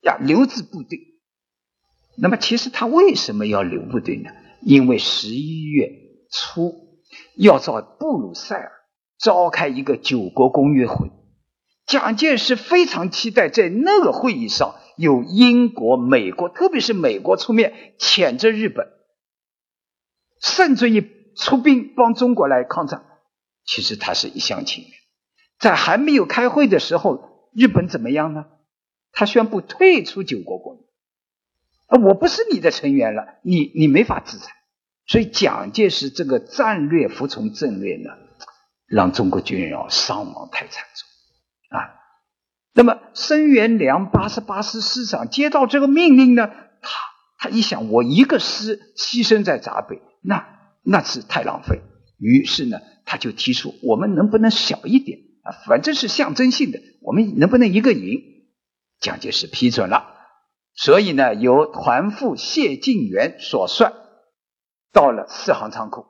[0.01, 0.99] 呀，留置部队。
[2.17, 4.29] 那么，其实他为什么要留部队呢？
[4.61, 5.91] 因为十一月
[6.29, 6.99] 初
[7.35, 8.71] 要在布鲁塞尔
[9.17, 11.11] 召开一个九国公约会，
[11.85, 18.87] 蒋介石非常期待在那个会议上有英国、美国，特别是美国出面谴责日本，
[20.41, 23.05] 甚至于出兵帮中国来抗战。
[23.65, 24.93] 其实他是一厢情愿，
[25.59, 27.35] 在还没有开会的时候。
[27.53, 28.45] 日本怎么样呢？
[29.11, 30.81] 他宣布退出九国公约，
[31.87, 34.51] 啊我不是你的成员了，你你没法制裁。
[35.05, 38.09] 所以蒋介石这个战略服从战略呢，
[38.85, 41.95] 让中国军人啊伤亡太惨重啊。
[42.73, 46.89] 那么申元良八十八师师长接到这个命令呢，他
[47.39, 50.45] 他一想，我一个师牺牲在闸北，那
[50.83, 51.81] 那是太浪费。
[52.19, 55.53] 于是呢，他就提出，我们能不能小一点啊？
[55.67, 58.21] 反正是象征性的，我们能不能一个营？
[58.99, 60.16] 蒋介石批准了，
[60.79, 63.91] 所以呢，由团副谢晋元所率，
[64.93, 66.05] 到了四行仓库，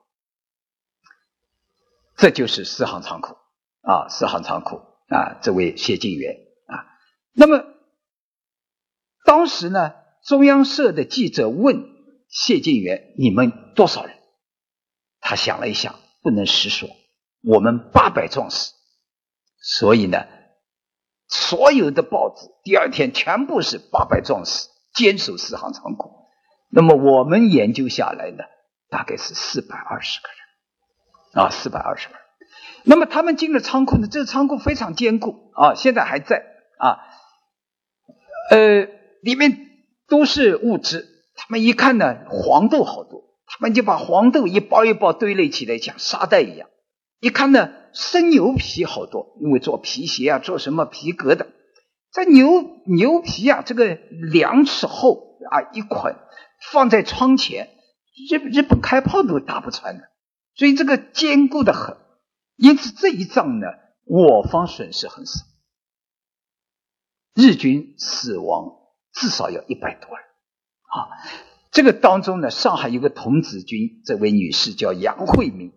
[2.18, 3.38] 这就是四行仓库。
[3.82, 4.82] 啊，四行仓库。
[5.08, 6.36] 啊，这位谢晋元。
[6.68, 6.84] 啊，
[7.32, 7.64] 那么
[9.24, 9.94] 当时呢，
[10.26, 11.86] 中央社的记者问
[12.28, 14.18] 谢晋元：“你们多少人？”
[15.22, 16.90] 他想了一想，不能实说，
[17.42, 18.74] 我们八百壮士，
[19.62, 20.28] 所以呢。
[21.28, 26.12] 所有的报纸第二天全部是八百壮士坚守四行仓库。
[26.70, 28.44] 那么我们研究下来呢，
[28.90, 32.22] 大概是四百二十个人啊，四百二十个人。
[32.84, 36.44] 那么他们进了仓库呢，这个仓库非常坚固啊，现在还在
[36.80, 37.00] 啊。
[38.50, 38.88] 呃，
[39.22, 39.68] 里面
[40.08, 41.06] 都是物资。
[41.36, 46.70] 他们一看呢，黄豆好多，他们就把黄豆一包一包堆垒起来，像沙袋一样。
[47.20, 47.72] 一看呢。
[47.94, 51.48] 生牛皮好多，因为做皮鞋啊，做什么皮革的。
[52.12, 56.16] 这牛牛皮啊，这个两尺厚啊，一捆
[56.72, 57.70] 放在窗前，
[58.30, 60.04] 日日本开炮都打不穿的，
[60.54, 61.98] 所以这个坚固的很。
[62.56, 63.66] 因此这一仗呢，
[64.04, 65.44] 我方损失很少，
[67.34, 68.74] 日军死亡
[69.12, 71.10] 至少要一百多人啊。
[71.72, 75.74] 这个当中呢，上海有个童子军，这位女士叫杨慧明。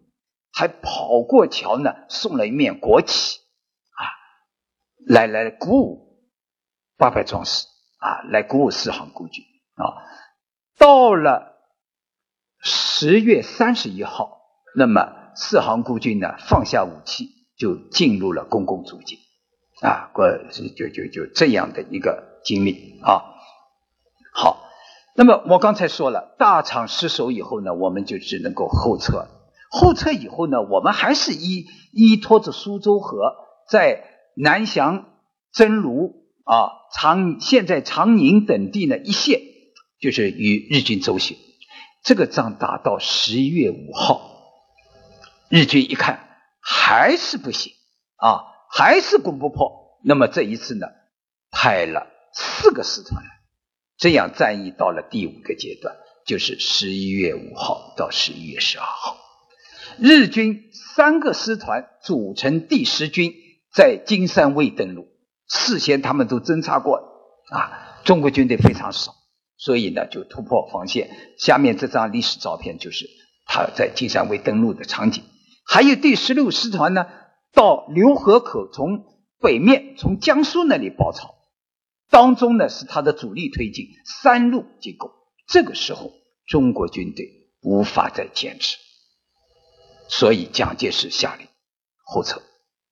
[0.60, 4.04] 还跑过桥呢，送了一面国旗啊，
[5.06, 6.18] 来来鼓舞
[6.98, 9.42] 八百壮士啊，来鼓舞四行孤军
[9.76, 10.04] 啊。
[10.76, 11.56] 到了
[12.62, 14.42] 十月三十一号，
[14.76, 19.16] 那么四行孤军呢放下武器，就进入了公共租界
[19.80, 20.28] 啊，过
[20.74, 23.24] 就就就这样的一个经历啊。
[24.34, 24.68] 好，
[25.16, 29.26] 那么我刚才说了，大厂失守以后呢，我们就只能够后撤。
[29.72, 33.36] 后撤以后呢，我们还是依依托着苏州河，
[33.68, 34.02] 在
[34.34, 35.06] 南翔、
[35.52, 39.40] 真卢啊、长现在长宁等地呢一线，
[40.00, 41.36] 就是与日军周旋。
[42.02, 44.28] 这个仗打到十一月五号，
[45.48, 46.28] 日军一看
[46.60, 47.72] 还是不行
[48.16, 50.00] 啊，还是攻不破。
[50.02, 50.88] 那么这一次呢，
[51.52, 53.22] 派了四个师团，
[53.98, 55.94] 这样战役到了第五个阶段，
[56.26, 59.19] 就是十一月五号到十一月十二号。
[60.02, 63.34] 日军三个师团组成第十军，
[63.70, 65.08] 在金山卫登陆。
[65.46, 66.96] 事先他们都侦察过
[67.50, 69.12] 啊，中国军队非常少，
[69.58, 71.10] 所以呢就突破防线。
[71.38, 73.06] 下面这张历史照片就是
[73.46, 75.22] 他在金山卫登陆的场景。
[75.66, 77.06] 还有第十六师团呢，
[77.52, 79.04] 到浏河口从
[79.38, 81.34] 北面从江苏那里包抄，
[82.08, 83.84] 当中呢是他的主力推进，
[84.22, 85.10] 三路进攻。
[85.46, 86.10] 这个时候，
[86.46, 87.26] 中国军队
[87.60, 88.78] 无法再坚持。
[90.10, 91.46] 所以蒋介石下令
[92.02, 92.42] 后撤，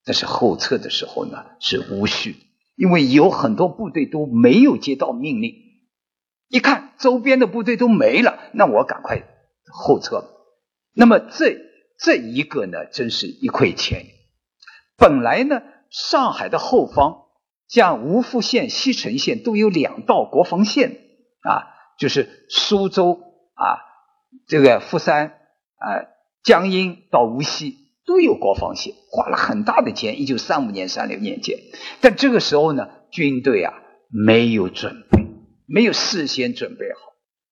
[0.05, 2.37] 但是后撤的时候呢是无序，
[2.77, 5.53] 因为有很多部队都没有接到命令，
[6.49, 9.25] 一看周边的部队都没了，那我赶快
[9.67, 10.25] 后撤。
[10.95, 11.57] 那么这
[11.99, 14.11] 这一个呢，真是一溃千里。
[14.97, 17.25] 本来呢，上海的后方
[17.67, 20.93] 像吴福县、西城县都有两道国防线
[21.43, 21.67] 啊，
[21.99, 23.21] 就是苏州
[23.55, 23.83] 啊，
[24.47, 25.31] 这个富山
[25.79, 26.15] 啊。
[26.43, 30.21] 江阴到无锡都有国防线，花了很大的钱。
[30.21, 31.59] 一九三五年、三六年建，
[32.01, 33.75] 但这个时候呢，军队啊
[34.09, 35.27] 没有准备，
[35.67, 37.01] 没有事先准备好，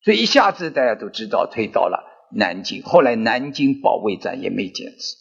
[0.03, 2.83] 所以一下子大家都知道推到了南京。
[2.85, 5.17] 后来南京保卫战也没坚持。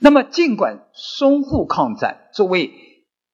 [0.00, 2.70] 那么，尽管淞沪抗战作为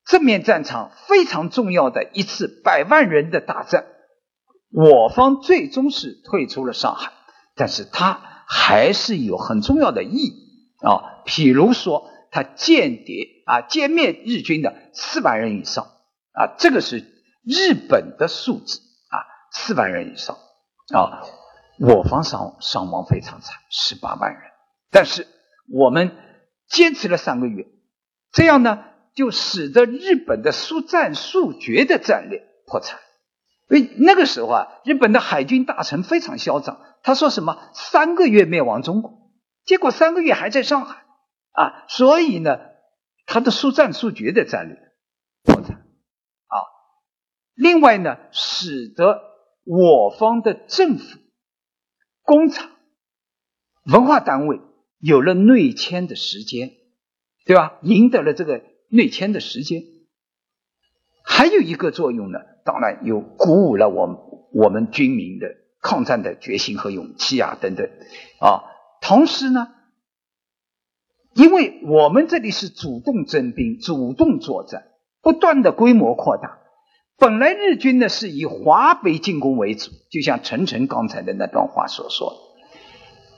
[0.05, 3.85] 正面战场非常重要的一次百万人的大战，
[4.73, 7.13] 我方最终是退出了上海，
[7.55, 8.38] 但是他。
[8.51, 10.33] 还是有很重要的意义
[10.83, 15.85] 啊，譬如说，他间谍啊歼灭日军的四万人以上
[16.33, 17.05] 啊，这个是
[17.45, 18.81] 日本的数字
[19.11, 19.21] 啊，
[19.53, 20.39] 四万人以上
[20.95, 21.25] 啊，
[21.79, 24.41] 我方伤伤亡非常惨，十八万人，
[24.91, 25.27] 但是
[25.71, 26.17] 我们
[26.71, 27.67] 坚持了三个月，
[28.33, 28.83] 这样呢，
[29.15, 32.99] 就使得日本的速战速决的战略破产。
[33.69, 36.81] 因为那个时候啊，日本的海军大臣非常嚣张。
[37.03, 37.71] 他说什么？
[37.75, 39.31] 三个月灭亡中国，
[39.65, 41.05] 结果三个月还在上海
[41.53, 41.87] 啊！
[41.89, 42.59] 所以呢，
[43.27, 44.77] 他的速战速决的战略
[45.45, 46.57] 破产啊。
[47.55, 49.23] 另外呢，使得
[49.65, 51.19] 我方的政府、
[52.23, 52.71] 工厂、
[53.85, 54.61] 文化单位
[54.99, 56.71] 有了内迁的时间
[57.47, 57.79] 对吧？
[57.83, 59.83] 赢得了这个内迁的时间。
[61.25, 64.17] 还有一个作用呢，当然有鼓舞了我们
[64.53, 65.47] 我们军民的
[65.81, 67.89] 抗战的决心和勇气啊，等等
[68.41, 68.65] 啊。
[69.01, 69.69] 同时呢，
[71.35, 74.89] 因为我们这里是主动征兵、主动作战，
[75.23, 76.59] 不断的规模扩大。
[77.17, 82.33] 本来日军呢是以华北进攻为主，就像陈诚刚才的那段话所说。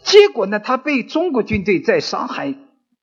[0.03, 2.55] 结果呢，他被中国军队在上海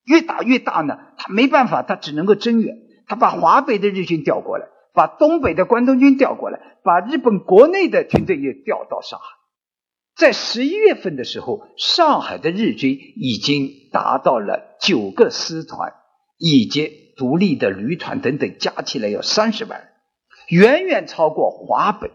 [0.04, 2.76] 越打越大呢，他没办法，他只能够增援，
[3.06, 4.66] 他把华北的日军调过来。
[4.98, 9.26] 把东北的关东军调过来，把日本国内的军队也调到上海。
[10.16, 15.92] 在十一月份的时候，上海的日军已经达到了九个师团
[16.36, 19.88] 以及独立的旅团等等，加起来有三十万人，
[20.48, 22.10] 远远超过华北。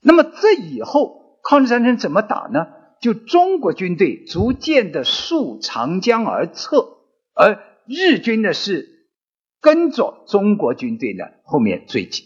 [0.00, 2.68] 那么这以后抗日战争怎么打呢？
[3.00, 6.86] 就中国军队逐渐的溯长江而撤，
[7.34, 8.89] 而日军呢是。
[9.60, 12.24] 跟着中国军队呢后面追击，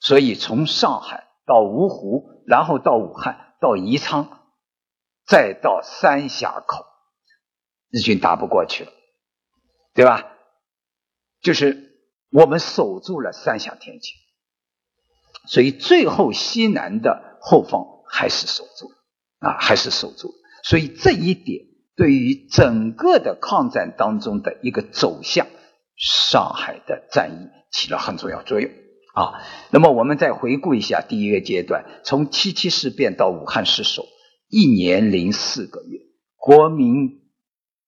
[0.00, 4.40] 所以从上海到芜湖，然后到武汉，到宜昌，
[5.24, 6.84] 再到三峡口，
[7.90, 8.92] 日军打不过去了，
[9.94, 10.26] 对吧？
[11.40, 11.92] 就是
[12.30, 14.14] 我们守住了三峡天堑，
[15.46, 18.96] 所以最后西南的后方还是守住了
[19.38, 20.34] 啊，还是守住了。
[20.64, 25.46] 所以这一点对于整个的抗战当中的一个走向。
[25.96, 28.70] 上海的战役起了很重要作用
[29.14, 29.40] 啊。
[29.70, 34.06] 那么我们再回顾一下第一个阶段，从七七事变到武汉失守，
[34.48, 36.00] 一年零四个月，
[36.36, 37.22] 国民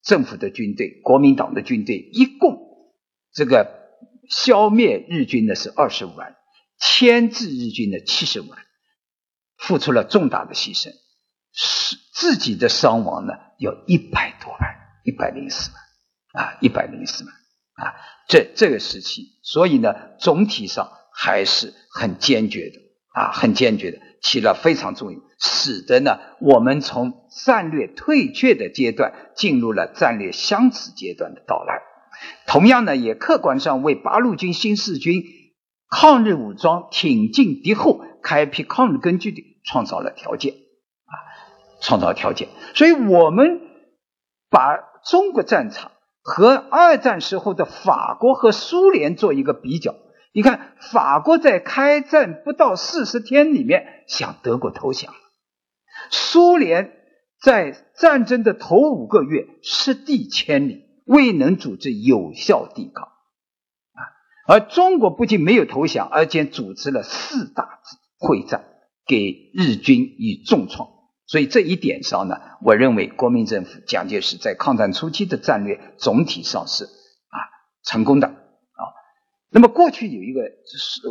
[0.02, 2.58] 政府的军队、国民党的军队一共
[3.32, 3.68] 这个
[4.30, 6.36] 消灭日军的是二十五万，
[6.78, 8.50] 牵制日军的七十万，
[9.56, 10.92] 付出了重大的牺牲，
[11.52, 14.60] 是自己的伤亡呢有一百多万，
[15.04, 17.34] 一百零四万啊，一百零四万。
[17.76, 17.92] 啊，
[18.26, 22.78] 这这个时期，所以呢，总体上还是很坚决的
[23.12, 31.82] 啊，很坚决的，起了非常重要，使得呢，我们从战略退却的阶段进入了战略相持阶段的到来。
[32.46, 35.22] 同样呢，也客观上为八路军新四军
[35.90, 41.12] 抗日武装挺进敌后、开辟抗日根据地创造了条件啊，
[41.82, 42.48] 创造条件。
[42.74, 43.60] 所以我们
[44.48, 45.92] 把中国战场。
[46.26, 49.94] 和二战时候的法国和苏联做一个比较，
[50.32, 55.14] 你看，法国在开战不到四十天里面向德国投降，
[56.10, 56.90] 苏联
[57.40, 64.02] 在战争的头五个月失地千里，未能组织有效抵抗，啊，
[64.48, 67.78] 而中国不仅没有投降，而且组织了四大
[68.18, 68.64] 会战，
[69.06, 70.95] 给日军以重创。
[71.28, 77.38] 所以这一点上呢，我认为国民政府蒋介石在抗战初期的战略总体上是啊
[77.82, 78.82] 成功的啊。
[79.50, 80.42] 那么过去有一个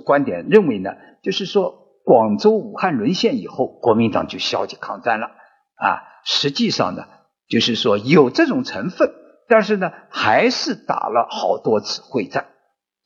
[0.06, 0.92] 观点认为呢，
[1.22, 5.28] 就是说广州、武汉沦陷以后，国民党就消极抗战了
[5.76, 6.04] 啊。
[6.24, 7.08] 实际上呢，
[7.50, 9.12] 就是说有这种成分，
[9.50, 12.46] 但是呢，还是打了好多次会战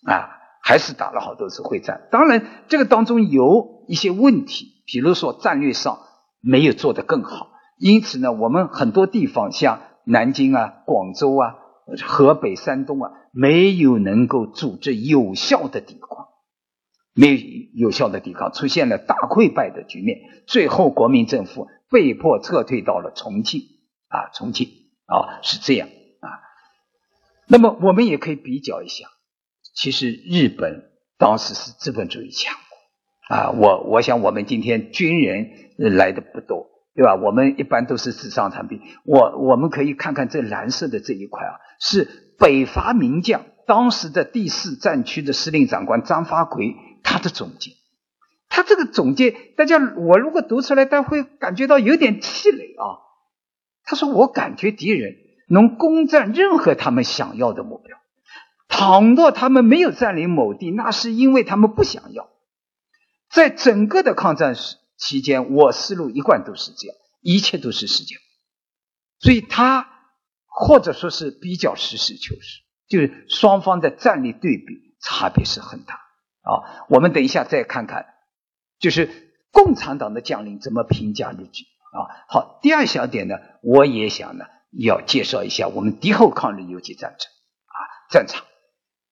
[0.05, 0.29] 啊，
[0.61, 2.07] 还是打了好多次会战。
[2.11, 6.01] 当然，这个当中有一些问题，比如说战略上。
[6.41, 11.55] 没有做得更好，因此呢，我们很多地方像南京啊、广州啊、
[12.05, 16.27] 河北、山东啊，没有能够组织有效的抵抗，
[17.13, 17.39] 没有
[17.73, 20.19] 有效的抵抗，出现了大溃败的局面。
[20.47, 23.61] 最后，国民政府被迫撤退到了重庆
[24.07, 24.69] 啊，重庆
[25.05, 25.89] 啊是这样
[26.21, 26.39] 啊。
[27.47, 29.07] 那么，我们也可以比较一下，
[29.75, 32.55] 其实日本当时是资本主义强。
[33.29, 37.13] 啊，我我想我们今天军人来的不多，对吧？
[37.13, 38.81] 我们一般都是纸上谈兵。
[39.05, 47.73] 我我们可以看看这蓝色的这一块啊，是北伐名将当时的第四战区的司令长官张发奎他的总结。
[48.49, 52.97] 他这个总结，大家我如果读出来，大家会感觉到有点气馁啊。
[53.83, 55.13] 他说：“我感觉敌人
[55.47, 57.95] 能攻占任何他们想要的目标，
[58.67, 62.28] 倘若他们没有占领某地，那是因为他们不想要。”
[63.29, 68.17] 在整个的抗战时期间，我思路一贯都是这样，一切都是时间，
[69.19, 69.87] 所以他
[70.45, 75.93] 或者说是比较实事求是，就是双方的战力对比差别是很大
[76.41, 76.85] 啊。
[76.89, 78.07] 我们等一下再看看，
[78.79, 82.25] 就是共产党的将领怎么评价日军啊。
[82.27, 87.29] 好，第二小点呢，我也想呢要介绍一下我们敌后抗日游击战争
[87.67, 87.77] 啊
[88.09, 88.43] 战场。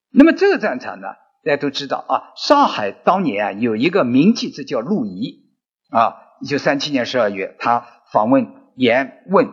[0.09, 1.07] 那么这个战场呢？
[1.48, 5.45] 大家都知道啊，上海当年啊有一个名记者叫陆仪
[5.89, 9.48] 啊，一九三七年十二月，他访问延问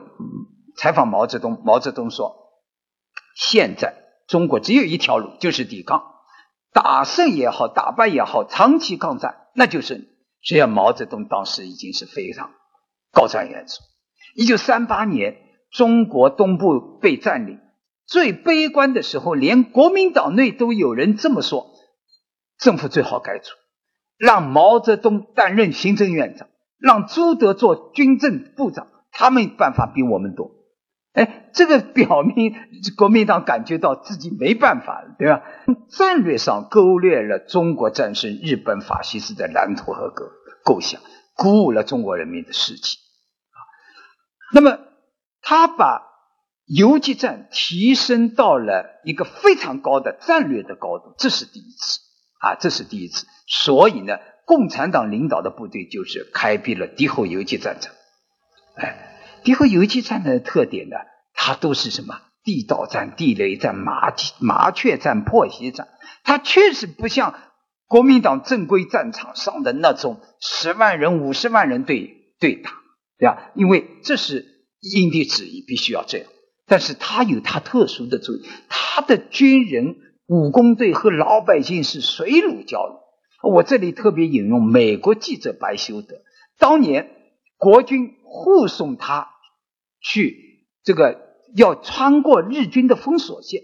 [0.76, 2.34] 采访毛泽东，毛泽东说
[3.38, 3.94] ：“现在
[4.26, 6.02] 中国只有一条路，就是抵抗，
[6.72, 10.10] 打胜也好，打败也好，长期抗战，那就是。
[10.42, 12.50] 实际上，毛泽东当时已经是非常
[13.12, 13.78] 高瞻远瞩。
[14.34, 15.36] 一九三八年，
[15.70, 17.60] 中国东部被占领，
[18.04, 21.70] 最悲观的时候，连国民党内都有人这么说：
[22.58, 23.52] 政府最好改组，
[24.16, 26.48] 让毛泽东担任行政院长，
[26.78, 30.50] 让朱德做军政部长，他们办法比我们多。
[31.12, 32.54] 哎，这个表明
[32.98, 35.42] 国民党感觉到自己没办法了，对吧？
[35.88, 40.24] 战略上勾勒了中国战胜日本法西斯的蓝图和构
[40.64, 41.00] 构想，
[41.36, 42.98] 鼓舞了中国人民的士气
[43.52, 43.58] 啊。
[44.54, 44.78] 那么，
[45.40, 46.02] 他把
[46.66, 52.00] 游击战提升到了一个非常高的战略的高度，这是第一次
[52.44, 53.26] 啊，这是第一次。
[53.46, 57.92] 所以呢，共产党领导的部队就是开辟了敌后游击战场，
[58.76, 59.10] 哎。
[59.44, 60.96] 敌后游击战的特点呢，
[61.34, 62.18] 它都是什么？
[62.44, 65.88] 地道战、地雷战、麻麻雀战、破袭战。
[66.22, 67.34] 它确实不像
[67.86, 72.70] 国民党正规战场上的那种十万人、五十万人对对打，
[73.18, 73.50] 对吧？
[73.54, 74.46] 因为这是
[74.80, 76.26] 因地制宜，必须要这样。
[76.66, 79.96] 但是它有它特殊的作用，它的军人、
[80.26, 83.00] 武工队和老百姓是水乳交融。
[83.52, 86.22] 我这里特别引用美国记者白修德，
[86.58, 87.10] 当年
[87.56, 89.30] 国军护送他。
[90.06, 91.18] 去这个
[91.54, 93.62] 要穿过日军的封锁线，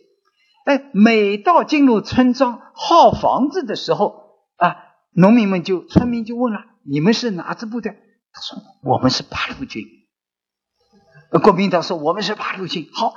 [0.65, 4.77] 哎，每到进入村庄耗房子的时候啊，
[5.13, 7.93] 农民们就村民就问了：“你们是哪支部队？”
[8.33, 9.85] 他说：“我们是八路军。”
[11.43, 13.13] 国民党说：“我们是八路军。”好，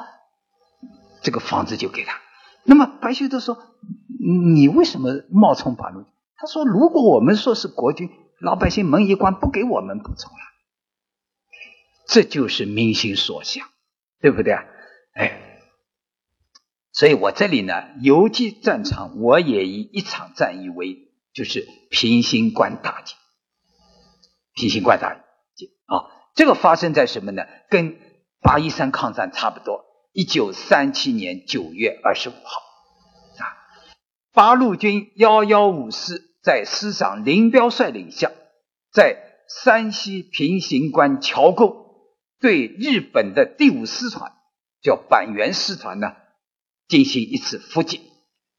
[1.22, 2.20] 这个房子就给他。
[2.64, 3.58] 那么白修德说
[4.56, 6.06] ：“你为什么冒充八路？”
[6.36, 8.10] 他说：“如果我们说是国军，
[8.40, 10.38] 老百姓门一关，不给我们补充了。”
[12.08, 13.68] 这就是民心所向，
[14.20, 14.64] 对不对啊？
[15.14, 15.60] 哎，
[16.92, 23.16] 所以我这里呢，游击战场，我也以一场战役为，就是平型关大捷。
[24.54, 25.16] 平型关大
[25.56, 27.44] 捷啊，这个发生在什么呢？
[27.70, 27.98] 跟
[28.42, 29.86] 八一三抗战差不多。
[30.14, 32.62] 一九三七年九月二十五号
[33.40, 33.50] 啊，
[34.32, 38.32] 八路军幺幺五师在师长林彪率领下，
[38.92, 39.18] 在
[39.64, 41.84] 山西平型关桥沟。
[42.40, 44.34] 对日本的第五师团，
[44.84, 46.14] 叫板垣师团呢，
[46.88, 48.02] 进行一次伏击。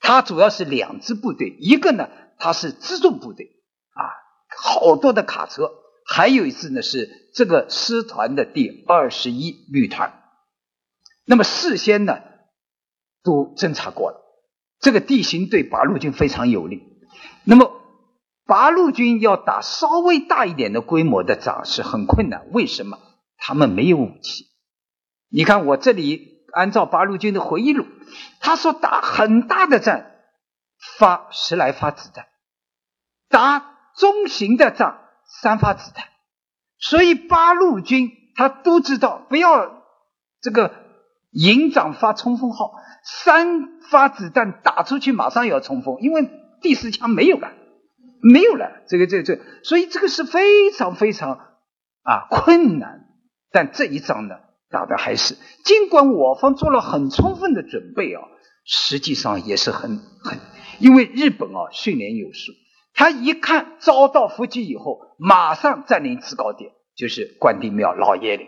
[0.00, 3.46] 它主要是两支部队，一个呢它是辎重部队
[3.92, 4.10] 啊，
[4.48, 5.66] 好多的卡车；
[6.04, 10.20] 还有一支呢是这个师团的第二十一旅团。
[11.24, 12.18] 那么事先呢
[13.22, 14.20] 都侦查过了，
[14.80, 16.82] 这个地形对八路军非常有利。
[17.44, 17.80] 那么
[18.46, 22.98] 八路军要打稍微大一点的规模的仗是很困难，为什么？
[23.36, 24.46] 他们没有武器，
[25.28, 27.86] 你看我这里按照八路军的回忆录，
[28.40, 30.04] 他说打很大的仗
[30.98, 32.26] 发十来发子弹，
[33.28, 34.98] 打中型的仗
[35.42, 36.06] 三发子弹，
[36.78, 39.82] 所以八路军他都知道不要
[40.40, 40.83] 这个
[41.34, 46.30] 营长发冲锋号，三发子弹打出去马上要冲锋，因为
[46.62, 47.52] 第四枪没有了，
[48.22, 51.32] 没有了，这个这这，所以这个是非常非常
[52.02, 53.00] 啊困难。
[53.50, 54.36] 但这一仗呢，
[54.70, 58.22] 打的还是尽管我方做了很充分的准备啊，
[58.64, 60.38] 实际上也是很很，
[60.78, 62.52] 因为日本啊训练有素，
[62.94, 68.46] 他一看遭到伏击以后，马上占领制高点，就是关帝庙老爷岭，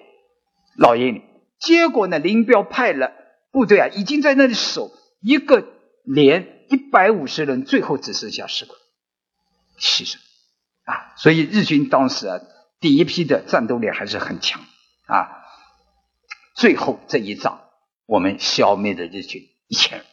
[0.78, 1.22] 老爷岭。
[1.58, 3.12] 结果呢，林彪派了
[3.50, 4.90] 部队啊，已经在那里守，
[5.20, 5.66] 一个
[6.04, 8.74] 连一百五十人，最后只剩下十个
[9.78, 10.16] 牺牲
[10.84, 12.40] 啊，所以日军当时啊，
[12.80, 14.62] 第一批的战斗力还是很强。
[15.06, 15.30] 啊，
[16.56, 17.60] 最后这一仗，
[18.06, 20.06] 我们消灭的日军一千人，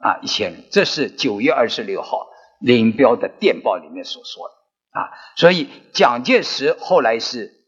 [0.00, 2.26] 啊，一千人，这是九月二十六号
[2.60, 5.10] 林彪的电报里面所说的啊。
[5.36, 7.64] 所以蒋介石后来是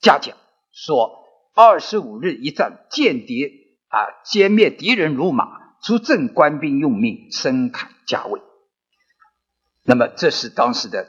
[0.00, 0.36] 嘉奖
[0.72, 1.24] 说，
[1.60, 3.50] 二十五日一战，间谍
[3.88, 8.40] 啊歼灭敌人如马，出阵官兵用命，深砍加位。
[9.82, 11.08] 那么这是当时的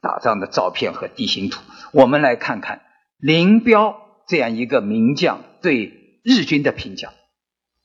[0.00, 1.60] 打仗的照片和地形图，
[1.92, 2.82] 我们来看看
[3.18, 4.06] 林彪。
[4.28, 7.12] 这样一个名将对日军的评价，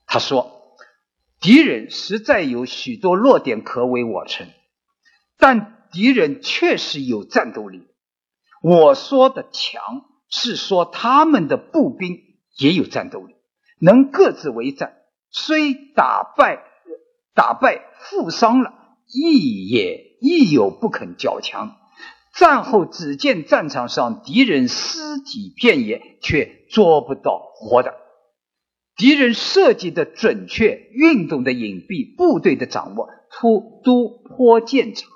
[0.06, 0.76] 他说
[1.42, 4.48] ：“敌人实在有许多弱点可为我称，
[5.40, 7.88] 但敌人确实有战斗力。
[8.62, 9.82] 我说的强，
[10.36, 12.18] 是说他们的步兵
[12.58, 13.36] 也有战斗力，
[13.80, 14.96] 能各自为战。
[15.30, 16.64] 虽打败
[17.36, 18.74] 打败负伤了，
[19.14, 21.76] 亦也亦有不肯交强。”
[22.34, 27.94] 战后只见战场上敌人尸体遍野，却捉不到活的。
[28.96, 35.12] 敌人设计的准确，运动的隐蔽，部队的掌握，突都颇见长。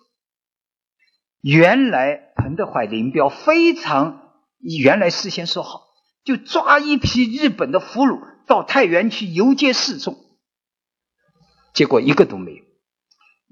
[1.42, 4.27] 原来彭德怀、林彪非常，
[4.60, 5.88] 原来事先说好，
[6.24, 10.18] 就抓一批日本的俘虏到太原去游街示众，
[11.74, 12.64] 结果一个都没有。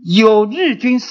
[0.04, 1.08] 有日军受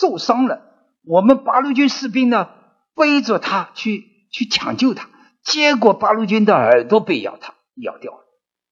[0.00, 0.60] 受伤了，
[1.04, 2.50] 我们八路军士兵呢
[2.94, 5.08] 背着他去去抢救他，
[5.42, 8.24] 结果八路军的耳朵被咬他咬掉了。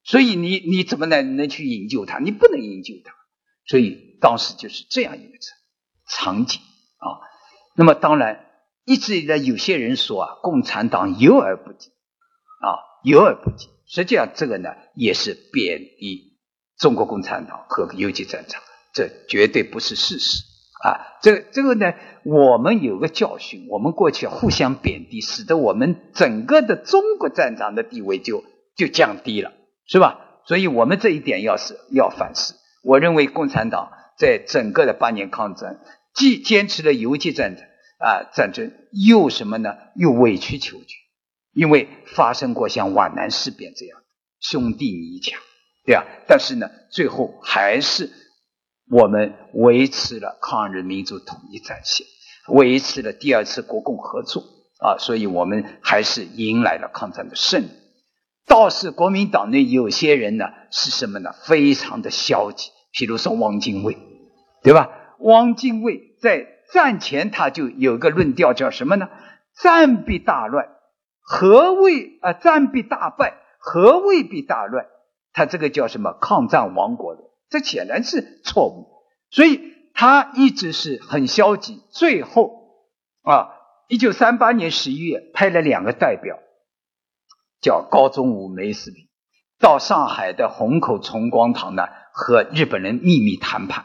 [0.05, 2.18] 所以你你怎么能能去营救他？
[2.18, 3.14] 你不能营救他。
[3.64, 5.32] 所以当时就是这样一个
[6.09, 6.61] 场景
[6.99, 7.22] 啊。
[7.74, 8.45] 那么当然，
[8.85, 11.91] 一直以来有些人说啊，共产党有而不及
[12.61, 13.68] 啊，有而不及。
[13.87, 16.39] 实际上这个呢，也是贬低
[16.78, 18.62] 中国共产党和游击战场，
[18.95, 20.43] 这绝对不是事实
[20.83, 21.18] 啊。
[21.22, 28.45] 这这个呢，我们有个教训，我们过去互相贬低，使得我们整个的中国战场的地位就
[28.76, 29.53] 就降低了。
[29.85, 30.41] 是吧？
[30.47, 32.55] 所以我们这一点要是要反思。
[32.83, 35.80] 我认为共产党在整个的八年抗战，
[36.14, 37.64] 既坚持了游击战争
[38.03, 39.76] 啊战争，又什么呢？
[39.94, 40.98] 又委曲求全，
[41.55, 44.07] 因为发生过像皖南事变这样的
[44.40, 45.40] 兄弟泥墙，
[45.86, 46.05] 对吧？
[46.26, 48.11] 但是呢，最后还是
[48.90, 52.07] 我们维持了抗日民族统一战线，
[52.48, 54.42] 维持了第二次国共合作
[54.80, 57.68] 啊，所以我们还是迎来了抗战的胜利。
[58.46, 61.32] 倒是国民党内有些人呢，是什么呢？
[61.44, 62.70] 非常的消极。
[62.90, 63.96] 比如说汪精卫，
[64.62, 64.90] 对吧？
[65.20, 69.09] 汪精卫在战前他就有个论调，叫什么呢？
[69.55, 70.68] 战必大乱，
[71.20, 72.33] 何谓啊？
[72.33, 74.87] 战必大败，何谓必大乱？
[75.33, 76.12] 他这个叫什么？
[76.20, 78.89] 抗战亡国的，这显然是错误。
[79.31, 81.83] 所以他一直是很消极。
[81.91, 82.51] 最后
[83.23, 83.51] 啊，
[83.89, 86.39] 一九三八年十一月派了两个代表。
[87.61, 89.07] 叫高宗武、梅思平
[89.61, 93.85] 到上海的虹口崇光堂呢，和日本人秘密谈判，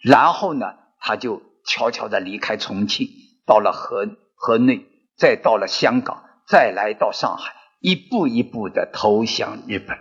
[0.00, 3.06] 然后呢，他就悄悄的离开重庆，
[3.46, 9.98] 到了河河内，再到了香港，再来到上海，一步一步的投降日本，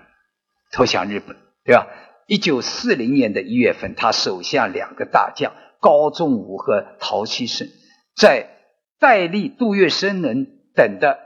[0.71, 1.87] 投降日本，对吧？
[2.25, 7.67] 一九四零年的一月份，他手下两个大将高宗武和陶希圣，
[8.15, 8.49] 在
[8.99, 11.19] 戴笠、杜月笙人等的。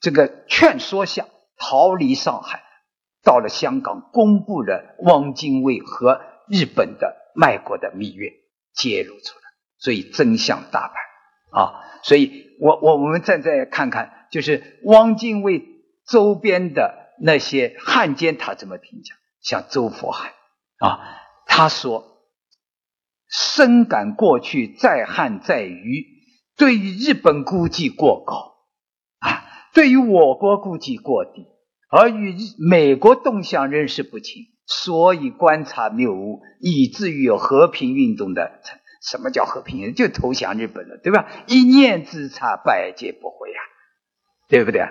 [0.00, 1.26] 这个劝说下
[1.58, 2.62] 逃离上海，
[3.22, 8.32] 到了香港，公布了汪精卫和日本的卖国的密约，
[8.72, 9.39] 揭露出来，
[9.80, 11.74] 所以真相大白啊！
[12.04, 15.64] 所以我我我们再再看看，就是汪精卫
[16.06, 19.14] 周边的那些汉奸，他怎么评价？
[19.42, 20.34] 像周佛海
[20.78, 21.00] 啊，
[21.46, 22.22] 他说
[23.28, 26.06] ：“深感过去在汉在于，
[26.56, 28.54] 对于日本估计过高
[29.20, 31.46] 啊。”对于我国估计过低，
[31.90, 38.79] 而与美国动向认识不清，所以观察谬误，以至于有和平运动的成。
[39.00, 39.94] 什么叫和平？
[39.94, 41.26] 就投降日本了，对吧？
[41.46, 43.60] 一念之差，百劫不回啊，
[44.48, 44.82] 对不对？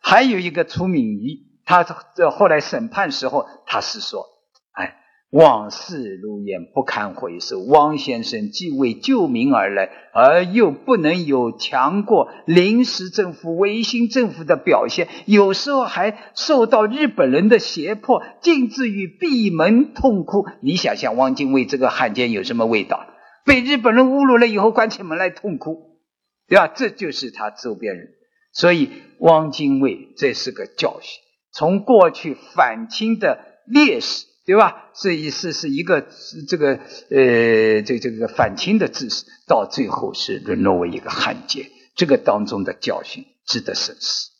[0.00, 4.24] 还有一个楚敏仪，他这后来审判时候，他是说。
[4.72, 4.96] 哎
[5.30, 7.58] 往事如烟，不堪回首。
[7.58, 20.46] 汪先生既为救民而来，而又不能有强过临时政府、维新政府的表现，有时候还受到日本人的胁迫，竟至于闭门痛哭。
[20.62, 23.04] 你想想，汪精卫这个汉奸有什么味道？
[23.46, 26.00] 被日本人侮辱了以后，关起门来痛哭，
[26.46, 26.68] 对吧？
[26.68, 28.08] 这就是他周边人。
[28.52, 28.90] 所以，
[29.20, 31.22] 汪精卫这是个教训。
[31.52, 34.26] 从过去反清的烈士。
[34.46, 34.90] 对吧？
[34.94, 36.06] 这意思是一个
[36.46, 36.78] 这个
[37.10, 44.30] 呃，这这个反清的志士，到最后是沦落为一个汉奸，这个当中的教训值得深思。